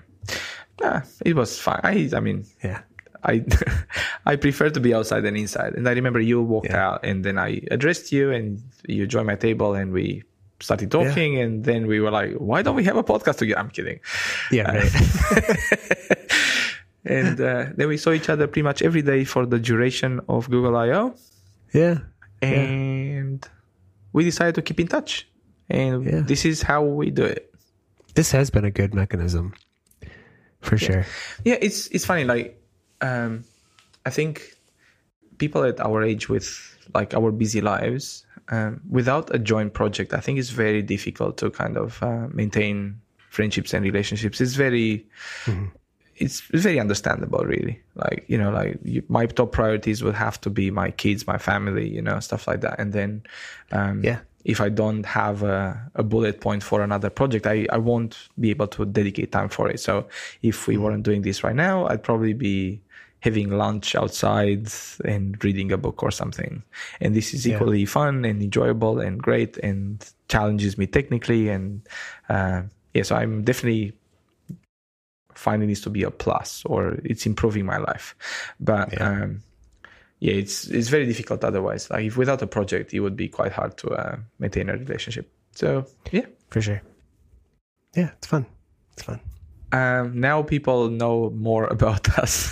Yeah, 0.81 1.03
it 1.25 1.35
was 1.35 1.59
fine. 1.59 1.81
I, 1.83 2.09
I 2.15 2.21
mean, 2.21 2.45
Yeah. 2.63 2.83
I 3.25 3.43
I 4.27 4.37
prefer 4.37 4.71
to 4.71 4.79
be 4.81 4.95
outside 4.95 5.23
than 5.23 5.35
inside. 5.37 5.75
And 5.75 5.89
I 5.89 5.93
remember 5.93 6.21
you 6.21 6.41
walked 6.41 6.69
Yeah. 6.71 6.87
out 6.87 7.01
and 7.05 7.25
then 7.25 7.37
I 7.39 7.63
addressed 7.73 8.13
you 8.13 8.31
and 8.31 8.63
you 8.87 9.07
joined 9.09 9.27
my 9.27 9.35
table 9.35 9.75
and 9.75 9.91
we 9.93 10.23
started 10.61 10.91
talking 10.91 11.39
and 11.39 11.65
then 11.65 11.87
we 11.87 12.01
were 12.01 12.11
like, 12.11 12.33
why 12.35 12.63
don't 12.63 12.77
we 12.77 12.85
have 12.85 12.97
a 12.97 13.05
podcast 13.05 13.39
together? 13.39 13.61
I'm 13.61 13.71
kidding. 13.71 14.01
Yeah, 14.51 14.71
right. 14.73 15.57
And 17.05 17.41
uh, 17.41 17.67
then 17.77 17.89
we 17.89 17.97
saw 17.97 18.11
each 18.13 18.29
other 18.29 18.47
pretty 18.47 18.63
much 18.65 18.83
every 18.83 19.01
day 19.03 19.25
for 19.25 19.47
the 19.47 19.59
duration 19.59 20.21
of 20.29 20.51
Google 20.51 20.77
I/O, 20.77 21.15
yeah. 21.73 21.99
and 22.43 23.47
we 24.13 24.25
decided 24.25 24.55
to 24.57 24.63
keep 24.63 24.79
in 24.81 24.89
touch. 24.89 25.27
And 25.71 26.05
Yeah. 26.05 26.21
this 26.21 26.45
is 26.45 26.61
how 26.61 26.83
we 26.83 27.11
do 27.11 27.25
it. 27.25 27.55
This 28.15 28.31
has 28.33 28.51
been 28.51 28.65
a 28.65 28.71
good 28.71 28.95
mechanism. 28.95 29.55
For 30.61 30.77
sure. 30.77 31.07
Yeah, 31.45 31.57
it's 31.63 31.87
it's 31.89 32.05
funny. 32.05 32.25
Like, 32.25 32.61
um, 33.01 33.45
I 34.05 34.11
think 34.11 34.59
people 35.39 35.63
at 35.65 35.81
our 35.81 36.03
age 36.03 36.29
with 36.29 36.51
like 36.95 37.15
our 37.15 37.31
busy 37.31 37.61
lives, 37.63 38.27
um, 38.51 38.81
without 38.89 39.35
a 39.35 39.39
joint 39.39 39.73
project, 39.75 40.13
I 40.15 40.21
think 40.21 40.39
it's 40.39 40.51
very 40.51 40.83
difficult 40.83 41.37
to 41.39 41.51
kind 41.51 41.77
of 41.77 42.03
uh, 42.03 42.29
maintain 42.33 43.01
friendships 43.31 43.75
and 43.75 43.85
relationships. 43.85 44.41
It's 44.41 44.55
very, 44.55 45.07
it's, 46.17 46.43
it's 46.53 46.63
very 46.63 46.81
understandable, 46.81 47.45
really. 47.45 47.81
Like 47.95 48.25
you 48.29 48.39
know, 48.39 48.51
like 48.51 48.79
you, 48.85 49.03
my 49.09 49.27
top 49.27 49.53
priorities 49.53 50.03
would 50.03 50.15
have 50.15 50.41
to 50.41 50.51
be 50.51 50.71
my 50.71 50.91
kids, 50.91 51.27
my 51.27 51.39
family, 51.39 51.89
you 51.89 52.03
know, 52.03 52.21
stuff 52.21 52.47
like 52.49 52.61
that, 52.63 52.79
and 52.81 52.93
then, 52.93 53.23
um, 53.73 54.03
Yeah. 54.05 54.21
if 54.45 54.61
I 54.61 54.71
don't 54.71 55.05
have 55.05 55.43
a, 55.43 55.91
a 55.95 56.03
bullet 56.03 56.41
point 56.41 56.63
for 56.63 56.83
another 56.83 57.11
project, 57.11 57.47
I, 57.47 57.67
I 57.71 57.79
won't 57.79 58.17
be 58.41 58.51
able 58.51 58.69
to 58.69 58.87
dedicate 58.87 59.31
time 59.31 59.49
for 59.49 59.69
it. 59.69 59.79
So 59.81 60.09
if 60.43 60.67
we 60.67 60.77
weren't 60.79 61.03
doing 61.03 61.23
this 61.23 61.45
right 61.45 61.57
now, 61.57 61.87
I'd 61.89 62.03
probably 62.03 62.33
be 62.33 62.81
having 63.29 63.51
lunch 63.65 63.95
outside 63.95 64.67
and 65.05 65.43
reading 65.45 65.73
a 65.73 65.77
book 65.79 66.03
or 66.03 66.11
something. 66.11 66.63
And 67.03 67.15
this 67.15 67.35
is 67.35 67.45
Yeah. 67.45 67.55
equally 67.57 67.85
fun 67.87 68.25
and 68.25 68.43
enjoyable 68.43 69.01
and 69.07 69.15
great 69.29 69.53
and 69.69 70.05
challenges 70.29 70.77
me 70.79 70.87
technically. 70.87 71.49
And 71.55 71.81
uh, 72.29 72.63
yeah, 72.95 73.05
so 73.05 73.17
I'm 73.21 73.45
definitely 73.45 73.93
finding 75.35 75.69
this 75.69 75.81
to 75.83 75.91
be 75.91 76.03
a 76.03 76.11
plus 76.11 76.65
or 76.67 76.99
it's 77.05 77.27
improving 77.27 77.65
my 77.67 77.79
life. 77.79 78.15
But 78.61 78.93
Yeah. 78.93 79.09
um, 79.09 79.43
yeah, 80.21 80.35
it's 80.43 80.67
it's 80.67 80.89
very 80.91 81.07
difficult 81.07 81.45
otherwise. 81.45 81.91
Like 81.91 82.05
if 82.07 82.17
without 82.17 82.43
a 82.43 82.47
project, 82.47 82.93
it 82.93 83.01
would 83.01 83.15
be 83.17 83.29
quite 83.29 83.53
hard 83.53 83.77
to 83.79 83.87
uh, 83.91 84.17
maintain 84.39 84.69
a 84.69 84.73
relationship. 84.77 85.31
So 85.55 85.85
yeah, 86.13 86.27
For 86.51 86.61
sure. 86.61 86.81
Yeah, 87.97 88.11
it's 88.19 88.27
fun. 88.27 88.45
It's 88.95 89.03
fun. 89.05 89.21
um, 89.73 90.21
now 90.21 90.43
people 90.43 90.91
know 90.91 91.31
more 91.31 91.65
about 91.77 92.09
us. 92.19 92.51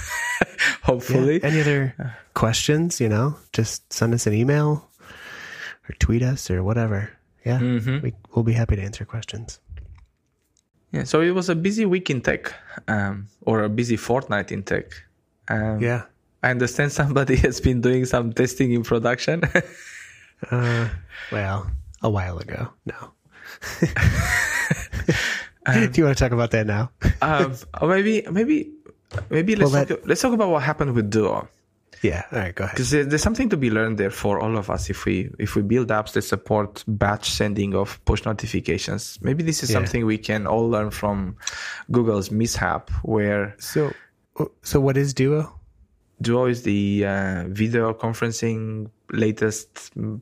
Yeah. 0.86 0.92
Hopefully, 0.94 1.40
Any 1.42 1.60
other 1.60 1.94
questions, 2.34 3.00
you 3.00 3.08
know, 3.08 3.36
just 3.52 3.92
send 3.92 4.14
us 4.14 4.26
an 4.26 4.32
email 4.34 4.88
or 5.88 5.94
tweet 5.98 6.22
us 6.22 6.50
or 6.50 6.62
whatever. 6.62 7.10
Yeah. 7.44 7.58
Mhm. 7.60 8.02
We, 8.02 8.12
we'll 8.34 8.44
be 8.44 8.52
happy 8.54 8.76
to 8.76 8.82
answer 8.82 9.04
questions. 9.04 9.60
yeah. 10.92 11.04
So 11.04 11.20
it 11.20 11.34
was 11.34 11.48
a 11.48 11.54
busy 11.54 11.84
week 11.86 12.10
in 12.10 12.20
tech, 12.20 12.52
um, 12.88 13.26
or 13.42 13.62
a 13.64 13.68
busy 13.68 13.96
fortnight 13.96 14.52
in 14.52 14.62
tech. 14.62 14.84
Um, 15.48 15.80
Yeah. 15.80 16.02
I 16.42 16.50
understand 16.50 16.92
somebody 16.92 17.36
has 17.46 17.60
been 17.60 17.80
doing 17.80 18.04
some 18.06 18.32
testing 18.32 18.72
in 18.72 18.82
production. 18.82 19.42
Uh, 20.50 20.86
well, 21.32 21.66
a 22.02 22.10
while 22.10 22.36
ago. 22.38 22.68
No. 22.84 23.12
Do 25.66 25.90
you 25.94 26.04
want 26.04 26.16
to 26.16 26.22
talk 26.24 26.32
about 26.32 26.50
that 26.50 26.66
now? 26.66 26.90
um, 27.22 27.54
or 27.80 27.88
maybe, 27.88 28.22
maybe, 28.30 28.70
maybe 29.30 29.56
let's 29.56 29.72
Well, 29.72 29.86
talk, 29.86 30.00
let's 30.06 30.20
talk 30.22 30.32
about 30.32 30.50
what 30.50 30.62
happened 30.62 30.94
with 30.94 31.10
Duo. 31.10 31.48
yeah. 32.02 32.22
All 32.32 32.38
right. 32.38 32.54
Go 32.54 32.64
ahead. 32.64 32.76
because 32.76 32.90
there's 32.90 33.22
something 33.22 33.48
to 33.48 33.56
be 33.56 33.70
learned 33.70 33.96
there 33.98 34.10
for 34.10 34.38
all 34.38 34.56
of 34.56 34.68
us 34.70 34.90
if 34.90 35.04
we 35.06 35.30
if 35.38 35.56
we 35.56 35.62
build 35.62 35.88
apps 35.88 36.12
that 36.12 36.22
support 36.22 36.84
batch 36.86 37.30
sending 37.30 37.74
of 37.74 37.98
push 38.04 38.24
notifications 38.24 39.18
maybe 39.22 39.42
this 39.42 39.62
is 39.62 39.70
Yeah. 39.70 39.76
something 39.78 40.04
we 40.06 40.18
can 40.18 40.46
all 40.46 40.68
learn 40.68 40.90
from 40.90 41.36
google's 41.90 42.30
mishap 42.30 42.90
where 43.02 43.54
So, 43.58 43.92
so 44.62 44.78
what 44.80 44.96
is 44.96 45.14
Duo? 45.14 45.52
duo 46.20 46.46
is 46.46 46.62
the 46.62 47.04
uh, 47.06 47.44
video 47.48 47.92
conferencing 47.94 48.90
latest 49.12 49.92
mm, 49.96 50.20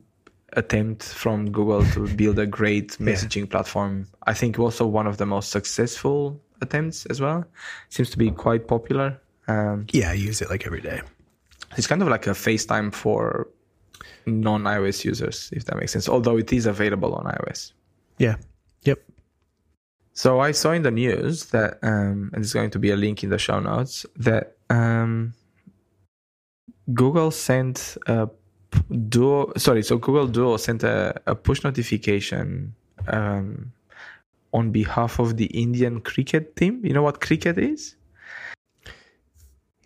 attempt 0.53 1.03
from 1.03 1.51
google 1.51 1.83
to 1.93 2.07
build 2.15 2.37
a 2.39 2.45
great 2.45 2.89
messaging 3.09 3.49
platform 3.49 4.07
i 4.31 4.33
think 4.33 4.57
also 4.59 4.85
one 4.87 5.07
of 5.07 5.17
the 5.17 5.25
most 5.25 5.51
successful 5.51 6.39
attempts 6.61 7.05
as 7.07 7.21
well 7.21 7.45
seems 7.89 8.09
to 8.09 8.17
be 8.17 8.31
quite 8.31 8.67
popular 8.67 9.19
um, 9.47 9.85
Yeah, 9.91 10.11
I 10.11 10.13
use 10.13 10.41
it 10.41 10.49
like 10.49 10.65
every 10.65 10.81
day. 10.81 11.01
It's 11.77 11.87
kind 11.87 12.01
of 12.01 12.07
like 12.07 12.27
a 12.27 12.31
FaceTime 12.31 12.93
for 12.93 13.47
non 14.25 14.63
iOS 14.63 15.03
users, 15.03 15.49
if 15.53 15.65
that 15.65 15.77
makes 15.77 15.91
sense, 15.91 16.09
although 16.09 16.37
it 16.37 16.51
is 16.51 16.65
available 16.65 17.13
on 17.15 17.25
iOS. 17.25 17.73
Yeah. 18.17 18.37
Yep. 18.83 18.99
So 20.13 20.39
I 20.39 20.51
saw 20.51 20.71
in 20.71 20.83
the 20.83 20.91
news 20.91 21.47
that, 21.47 21.79
um, 21.83 22.31
and 22.33 22.35
there's 22.35 22.53
going 22.53 22.71
to 22.71 22.79
be 22.79 22.91
a 22.91 22.95
link 22.95 23.23
in 23.23 23.29
the 23.29 23.37
show 23.37 23.59
notes, 23.59 24.05
that 24.15 24.55
um, 24.69 25.33
Google 26.93 27.31
sent 27.31 27.97
a 28.07 28.29
Duo, 29.07 29.53
sorry, 29.57 29.83
so 29.83 29.97
Google 29.97 30.27
Duo 30.27 30.57
sent 30.57 30.83
a, 30.83 31.21
a 31.27 31.35
push 31.35 31.63
notification 31.63 32.75
um, 33.07 33.71
on 34.55 34.71
behalf 34.71 35.19
of 35.19 35.35
the 35.35 35.47
Indian 35.47 35.99
cricket 35.99 36.55
team. 36.55 36.79
You 36.83 36.93
know 36.93 37.03
what 37.03 37.19
cricket 37.19 37.57
is? 37.57 37.95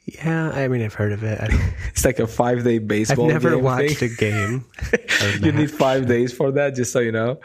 Yeah, 0.06 0.52
I 0.52 0.68
mean, 0.68 0.82
I've 0.82 0.94
heard 0.94 1.12
of 1.12 1.24
it. 1.24 1.40
It's 1.90 2.06
like 2.06 2.20
a 2.20 2.28
five 2.28 2.64
day 2.64 2.78
baseball. 2.78 3.26
I've 3.26 3.34
never 3.34 3.56
game 3.56 3.64
watched 3.64 3.98
thing. 3.98 4.12
a 4.12 4.16
game. 4.16 4.66
you 5.44 5.52
need 5.52 5.72
five 5.72 6.08
days 6.08 6.32
for 6.32 6.52
that, 6.52 6.76
just 6.76 6.94
so 6.94 7.00
you 7.00 7.12
know. 7.12 7.40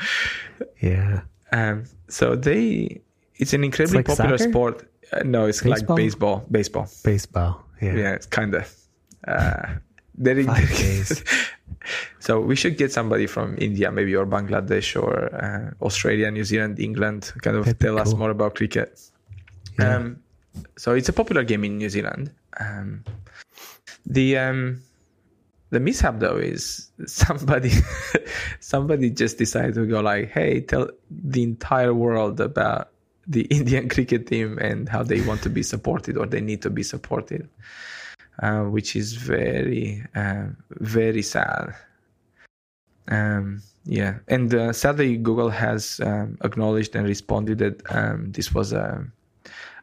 Yeah. 0.81 1.23
Um, 1.51 1.85
so 2.09 2.37
they, 2.37 3.01
it's 3.37 3.53
an 3.53 3.65
incredibly 3.65 3.99
like 3.99 4.07
popular 4.07 4.39
soccer? 4.39 4.51
sport. 4.51 4.91
Uh, 5.13 5.23
no, 5.25 5.47
it's 5.47 5.63
Baseball? 5.63 5.97
like 5.97 6.05
baseball. 6.05 6.47
Baseball. 6.51 6.89
Baseball. 7.03 7.65
Yeah. 7.83 7.95
Yeah, 7.97 8.13
it's 8.15 8.27
kind 8.27 8.55
of. 8.55 8.73
Uh, 9.27 9.75
there 10.15 10.43
Five 10.45 10.69
days. 10.69 11.25
So 12.25 12.41
we 12.41 12.57
should 12.57 12.79
get 12.79 12.91
somebody 12.91 13.27
from 13.27 13.55
India, 13.59 13.93
maybe 13.93 14.17
or 14.17 14.25
Bangladesh 14.25 14.97
or 14.97 15.29
uh, 15.35 15.85
Australia, 15.85 16.31
New 16.31 16.45
Zealand, 16.45 16.81
England, 16.81 17.31
kind 17.43 17.55
of 17.55 17.67
That'd 17.67 17.81
tell 17.81 17.99
us 17.99 18.15
more 18.15 18.31
about 18.31 18.55
cricket. 18.55 18.99
Yeah. 19.79 19.97
Um, 19.97 20.23
so 20.79 20.95
it's 20.95 21.11
a 21.11 21.13
popular 21.13 21.45
game 21.45 21.65
in 21.65 21.77
New 21.77 21.91
Zealand. 21.91 22.33
Um, 22.59 23.05
the 24.07 24.39
um, 24.39 24.81
the 25.69 25.81
mishap 25.81 26.19
though 26.19 26.39
is 26.39 26.91
somebody 27.07 27.73
somebody 28.61 29.11
just 29.11 29.37
decided 29.37 29.75
to 29.75 29.85
go 29.85 30.01
like, 30.01 30.31
hey, 30.31 30.63
tell 30.63 30.89
the 31.11 31.43
entire 31.43 31.93
world 31.93 32.41
about 32.41 32.89
the 33.27 33.43
Indian 33.59 33.91
cricket 33.91 34.29
team 34.29 34.57
and 34.63 34.89
how 34.89 35.03
they 35.03 35.21
want 35.21 35.43
to 35.43 35.51
be 35.51 35.63
supported 35.63 36.17
or 36.17 36.25
they 36.25 36.41
need 36.41 36.63
to 36.63 36.71
be 36.71 36.85
supported, 36.85 37.51
uh, 38.43 38.63
which 38.63 38.97
is 38.97 39.13
very 39.13 40.03
uh, 40.15 40.47
very 40.71 41.21
sad. 41.21 41.75
Um, 43.09 43.63
yeah, 43.85 44.19
and 44.29 44.55
uh, 44.55 44.73
sadly, 44.73 45.17
Google 45.17 45.51
has 45.51 46.01
um, 46.03 46.39
acknowledged 46.43 46.97
and 46.97 47.07
responded 47.07 47.59
that 47.59 47.83
um, 47.95 48.33
this 48.33 48.55
was 48.55 48.73
a, 48.73 49.05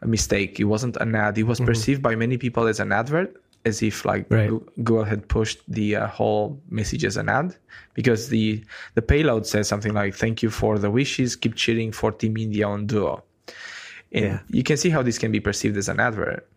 a 0.01 0.07
mistake. 0.07 0.59
It 0.59 0.63
wasn't 0.65 0.97
an 0.97 1.13
ad. 1.15 1.37
It 1.37 1.43
was 1.43 1.59
Mhm. 1.59 1.65
perceived 1.67 2.01
by 2.01 2.15
many 2.15 2.37
people 2.37 2.65
as 2.67 2.79
an 2.79 2.91
advert, 2.91 3.35
as 3.63 3.83
if 3.83 4.03
like 4.05 4.25
Right. 4.31 4.49
Google 4.49 5.03
had 5.03 5.27
pushed 5.27 5.59
the 5.67 5.95
uh, 5.97 6.07
whole 6.07 6.59
message 6.69 7.05
as 7.05 7.15
an 7.17 7.29
ad, 7.29 7.55
because 7.93 8.29
the 8.29 8.63
the 8.95 9.01
payload 9.03 9.45
says 9.45 9.67
something 9.67 9.93
like 9.93 10.15
"Thank 10.15 10.41
you 10.41 10.49
for 10.49 10.79
the 10.79 10.89
wishes. 10.89 11.35
Keep 11.35 11.55
cheering 11.55 11.91
for 11.91 12.11
Team 12.11 12.37
India 12.37 12.67
on 12.67 12.87
Duo." 12.87 13.23
And 14.11 14.25
Yeah. 14.25 14.39
you 14.49 14.63
can 14.63 14.77
see 14.77 14.89
how 14.89 15.03
this 15.03 15.17
can 15.19 15.31
be 15.31 15.39
perceived 15.39 15.77
as 15.77 15.87
an 15.89 15.99
advert, 15.99 16.47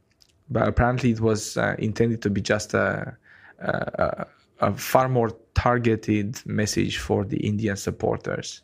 but 0.49 0.67
apparently 0.67 1.11
it 1.11 1.21
was 1.21 1.57
uh, 1.59 1.75
intended 1.79 2.23
to 2.23 2.31
be 2.31 2.41
just 2.41 2.73
a, 2.75 3.17
a 3.59 4.27
a 4.61 4.73
far 4.73 5.09
more 5.09 5.31
targeted 5.55 6.45
message 6.47 6.99
for 6.99 7.25
the 7.25 7.39
Indian 7.39 7.77
supporters. 7.77 8.63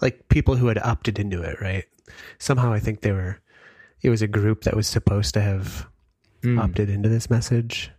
like 0.00 0.28
people 0.28 0.56
who 0.56 0.66
had 0.68 0.78
opted 0.78 1.18
into 1.18 1.42
it, 1.42 1.60
right? 1.60 1.84
Somehow 2.38 2.72
I 2.72 2.80
think 2.80 3.00
they 3.02 3.12
were 3.12 3.38
it 4.02 4.08
was 4.10 4.22
a 4.22 4.28
group 4.28 4.62
that 4.64 4.74
was 4.76 4.86
supposed 4.88 5.34
to 5.34 5.40
have 5.40 5.86
Mm. 6.42 6.58
opted 6.58 6.88
into 6.88 7.08
this 7.10 7.28
message 7.28 7.90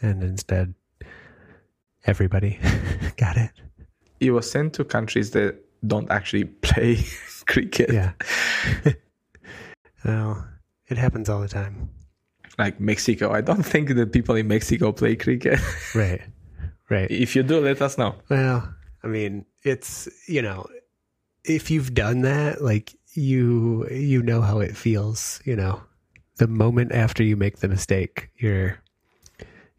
and 0.00 0.22
instead 0.22 0.74
everybody 2.06 2.58
got 3.16 3.36
it. 3.36 3.50
It 4.20 4.30
was 4.30 4.48
sent 4.48 4.74
to 4.74 4.84
countries 4.84 5.32
that 5.32 5.56
don't 5.84 6.08
actually 6.10 6.44
play 6.62 7.02
cricket, 7.46 7.90
Yeah. 7.92 8.12
well, 10.04 10.46
it 10.88 10.98
happens 10.98 11.28
all 11.28 11.40
the 11.40 11.48
time. 11.48 11.88
like 12.58 12.78
Mexico. 12.80 13.32
I 13.32 13.40
don't 13.40 13.62
think 13.64 13.88
the 13.94 14.06
people 14.06 14.34
in 14.36 14.46
Mexico 14.48 14.92
play 14.92 15.16
cricket. 15.16 15.58
Right. 15.94 16.20
Right. 16.90 17.10
if 17.10 17.36
you 17.36 17.42
do, 17.44 17.60
let 17.60 17.80
us 17.80 17.96
know. 17.96 18.16
Well, 18.28 18.74
I 19.02 19.06
mean, 19.06 19.46
it's, 19.62 20.08
you 20.28 20.42
know, 20.42 20.66
if 21.44 21.70
you've 21.70 21.94
done 21.94 22.22
that, 22.22 22.60
like 22.62 22.94
you 23.14 23.88
you 23.90 24.22
know 24.22 24.40
how 24.42 24.58
it 24.60 24.76
feels, 24.76 25.40
you 25.44 25.56
know. 25.56 25.82
The 26.36 26.46
moment 26.48 26.92
after 26.92 27.22
you 27.22 27.36
make 27.36 27.58
the 27.58 27.68
mistake, 27.68 28.30
your 28.36 28.80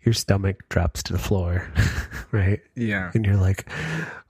your 0.05 0.13
stomach 0.13 0.67
drops 0.69 1.03
to 1.03 1.13
the 1.13 1.19
floor, 1.19 1.67
right? 2.31 2.61
Yeah, 2.75 3.11
And 3.13 3.25
you're 3.25 3.35
like, 3.37 3.69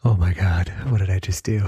"Oh 0.04 0.16
my 0.16 0.34
god, 0.34 0.70
what 0.90 1.00
did 1.00 1.10
I 1.10 1.20
just 1.20 1.44
do?" 1.46 1.62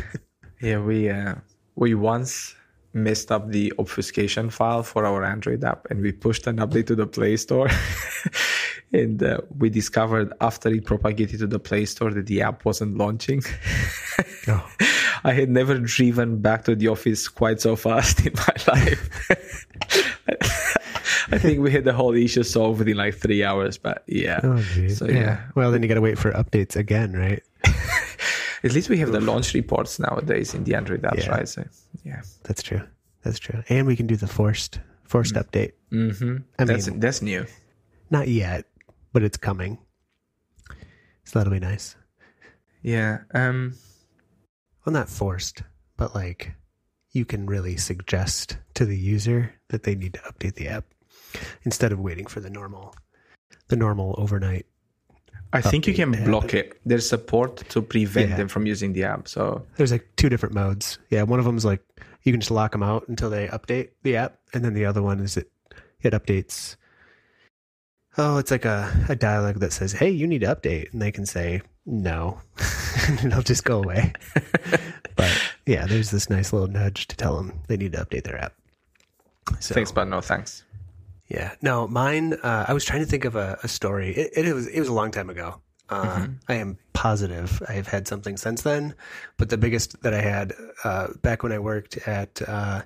yeah. 0.60 0.78
We 0.78 1.10
uh, 1.10 1.34
we 1.74 1.94
once 1.94 2.54
messed 2.94 3.32
up 3.32 3.50
the 3.50 3.72
obfuscation 3.78 4.50
file 4.50 4.82
for 4.82 5.04
our 5.04 5.24
Android 5.24 5.64
app, 5.64 5.86
and 5.90 6.00
we 6.00 6.12
pushed 6.12 6.46
an 6.46 6.56
update 6.58 6.86
to 6.86 6.94
the 6.94 7.06
Play 7.06 7.36
Store. 7.36 7.68
and 8.92 9.22
uh, 9.22 9.40
we 9.58 9.68
discovered 9.68 10.32
after 10.40 10.68
it 10.68 10.84
propagated 10.84 11.40
to 11.40 11.46
the 11.46 11.58
Play 11.58 11.84
Store 11.84 12.10
that 12.12 12.26
the 12.26 12.42
app 12.42 12.64
wasn't 12.64 12.96
launching. 12.96 13.42
Oh. 14.46 14.70
I 15.24 15.32
had 15.32 15.48
never 15.48 15.78
driven 15.78 16.38
back 16.42 16.64
to 16.64 16.76
the 16.76 16.88
office 16.88 17.28
quite 17.28 17.62
so 17.62 17.76
fast 17.76 18.20
in 18.26 18.34
my 18.34 18.74
life. 18.74 19.66
I 21.32 21.38
think 21.38 21.60
we 21.60 21.72
had 21.72 21.84
the 21.84 21.94
whole 21.94 22.14
issue 22.14 22.42
solved 22.42 22.80
within 22.80 22.98
like 22.98 23.14
three 23.14 23.42
hours, 23.42 23.78
but 23.78 24.04
yeah. 24.06 24.40
Oh. 24.42 24.60
So, 24.90 25.08
yeah. 25.08 25.40
Well, 25.54 25.72
then 25.72 25.82
you 25.82 25.88
got 25.88 25.94
to 25.94 26.02
wait 26.02 26.18
for 26.18 26.30
updates 26.32 26.76
again, 26.76 27.14
right? 27.14 27.42
At 28.64 28.72
least 28.72 28.88
we 28.88 28.96
have 28.98 29.12
the 29.12 29.20
launch 29.20 29.52
reports 29.54 29.98
nowadays 29.98 30.54
in 30.54 30.64
the 30.64 30.74
Android 30.74 31.02
apps, 31.02 31.24
Yeah. 31.24 31.30
right? 31.30 31.48
So, 31.48 31.64
yeah. 32.02 32.22
That's 32.44 32.62
true. 32.62 32.80
That's 33.22 33.38
true. 33.38 33.62
And 33.68 33.86
we 33.86 33.94
can 33.96 34.06
do 34.06 34.16
the 34.16 34.26
forced 34.26 34.80
forced 35.04 35.34
update. 35.34 35.72
Mm-hmm. 35.92 36.36
I 36.58 36.64
that's 36.64 36.88
mean- 36.88 37.00
that's 37.00 37.20
new. 37.22 37.46
Not 38.10 38.28
yet, 38.28 38.64
but 39.12 39.22
it's 39.22 39.36
coming. 39.36 39.78
So 41.24 41.38
that'll 41.38 41.52
be 41.52 41.60
nice. 41.60 41.96
Yeah. 42.82 43.18
Um. 43.34 43.74
Well, 44.84 44.92
not 44.92 45.08
forced, 45.08 45.62
but 45.96 46.14
like 46.14 46.52
you 47.12 47.24
can 47.24 47.46
really 47.46 47.76
suggest 47.76 48.58
to 48.74 48.84
the 48.84 48.96
user 48.98 49.54
that 49.68 49.84
they 49.84 49.94
need 49.94 50.14
to 50.14 50.20
update 50.20 50.54
the 50.56 50.68
app 50.68 50.84
instead 51.62 51.92
of 51.92 52.00
waiting 52.00 52.26
for 52.26 52.40
the 52.40 52.50
normal 52.50 52.94
the 53.68 53.76
normal 53.76 54.14
overnight. 54.18 54.66
I 55.54 55.60
think 55.60 55.86
you 55.86 55.94
can 55.94 56.10
block 56.24 56.52
it. 56.52 56.80
There's 56.84 57.08
support 57.08 57.56
to 57.70 57.80
prevent 57.80 58.30
Yeah. 58.30 58.36
them 58.36 58.48
from 58.48 58.66
using 58.66 58.92
the 58.92 59.04
app. 59.04 59.28
So 59.28 59.64
There's 59.76 59.92
like 59.92 60.06
two 60.16 60.28
different 60.28 60.54
modes. 60.54 60.98
Yeah, 61.10 61.22
one 61.22 61.38
of 61.38 61.44
them 61.44 61.56
is 61.56 61.64
like 61.64 61.80
you 62.22 62.32
can 62.32 62.40
just 62.40 62.50
lock 62.50 62.72
them 62.72 62.82
out 62.82 63.06
until 63.08 63.30
they 63.30 63.46
update 63.48 63.90
the 64.02 64.16
app, 64.16 64.38
and 64.52 64.64
then 64.64 64.74
the 64.74 64.84
other 64.84 65.00
one 65.02 65.20
is 65.20 65.36
it 65.36 65.50
it 66.02 66.12
updates. 66.12 66.76
Oh, 68.16 68.38
it's 68.38 68.50
like 68.50 68.64
a, 68.64 68.92
a 69.08 69.16
dialogue 69.16 69.60
that 69.60 69.72
says, 69.72 69.92
"Hey, 69.92 70.10
you 70.10 70.26
need 70.26 70.40
to 70.42 70.54
update," 70.54 70.92
and 70.92 71.00
they 71.02 71.10
can 71.12 71.26
say 71.26 71.62
no, 71.86 72.40
and 73.08 73.24
it'll 73.24 73.42
just 73.42 73.64
go 73.64 73.82
away. 73.82 74.12
but 75.16 75.30
yeah, 75.66 75.86
there's 75.86 76.10
this 76.10 76.30
nice 76.30 76.52
little 76.52 76.68
nudge 76.68 77.06
to 77.08 77.16
tell 77.16 77.36
them 77.36 77.52
they 77.68 77.76
need 77.76 77.92
to 77.92 78.04
update 78.04 78.24
their 78.24 78.40
app. 78.40 78.54
So, 79.60 79.74
thanks, 79.74 79.92
but 79.92 80.04
no 80.08 80.20
thanks. 80.20 80.64
Yeah. 81.34 81.54
No, 81.60 81.88
mine. 81.88 82.34
Uh, 82.34 82.64
I 82.68 82.72
was 82.72 82.84
trying 82.84 83.00
to 83.00 83.06
think 83.06 83.24
of 83.24 83.34
a, 83.34 83.58
a 83.64 83.68
story. 83.68 84.10
It, 84.14 84.46
it 84.46 84.54
was 84.54 84.68
it 84.68 84.78
was 84.78 84.88
a 84.88 84.92
long 84.92 85.10
time 85.10 85.28
ago. 85.28 85.60
Uh, 85.90 86.28
I 86.48 86.54
am 86.54 86.78
positive 86.94 87.62
I 87.68 87.72
have 87.72 87.88
had 87.88 88.08
something 88.08 88.38
since 88.38 88.62
then, 88.62 88.94
but 89.36 89.50
the 89.50 89.58
biggest 89.58 90.00
that 90.02 90.14
I 90.14 90.20
had 90.22 90.54
uh, 90.84 91.08
back 91.22 91.42
when 91.42 91.52
I 91.52 91.58
worked 91.58 91.96
at. 92.06 92.40
Uh, 92.46 92.82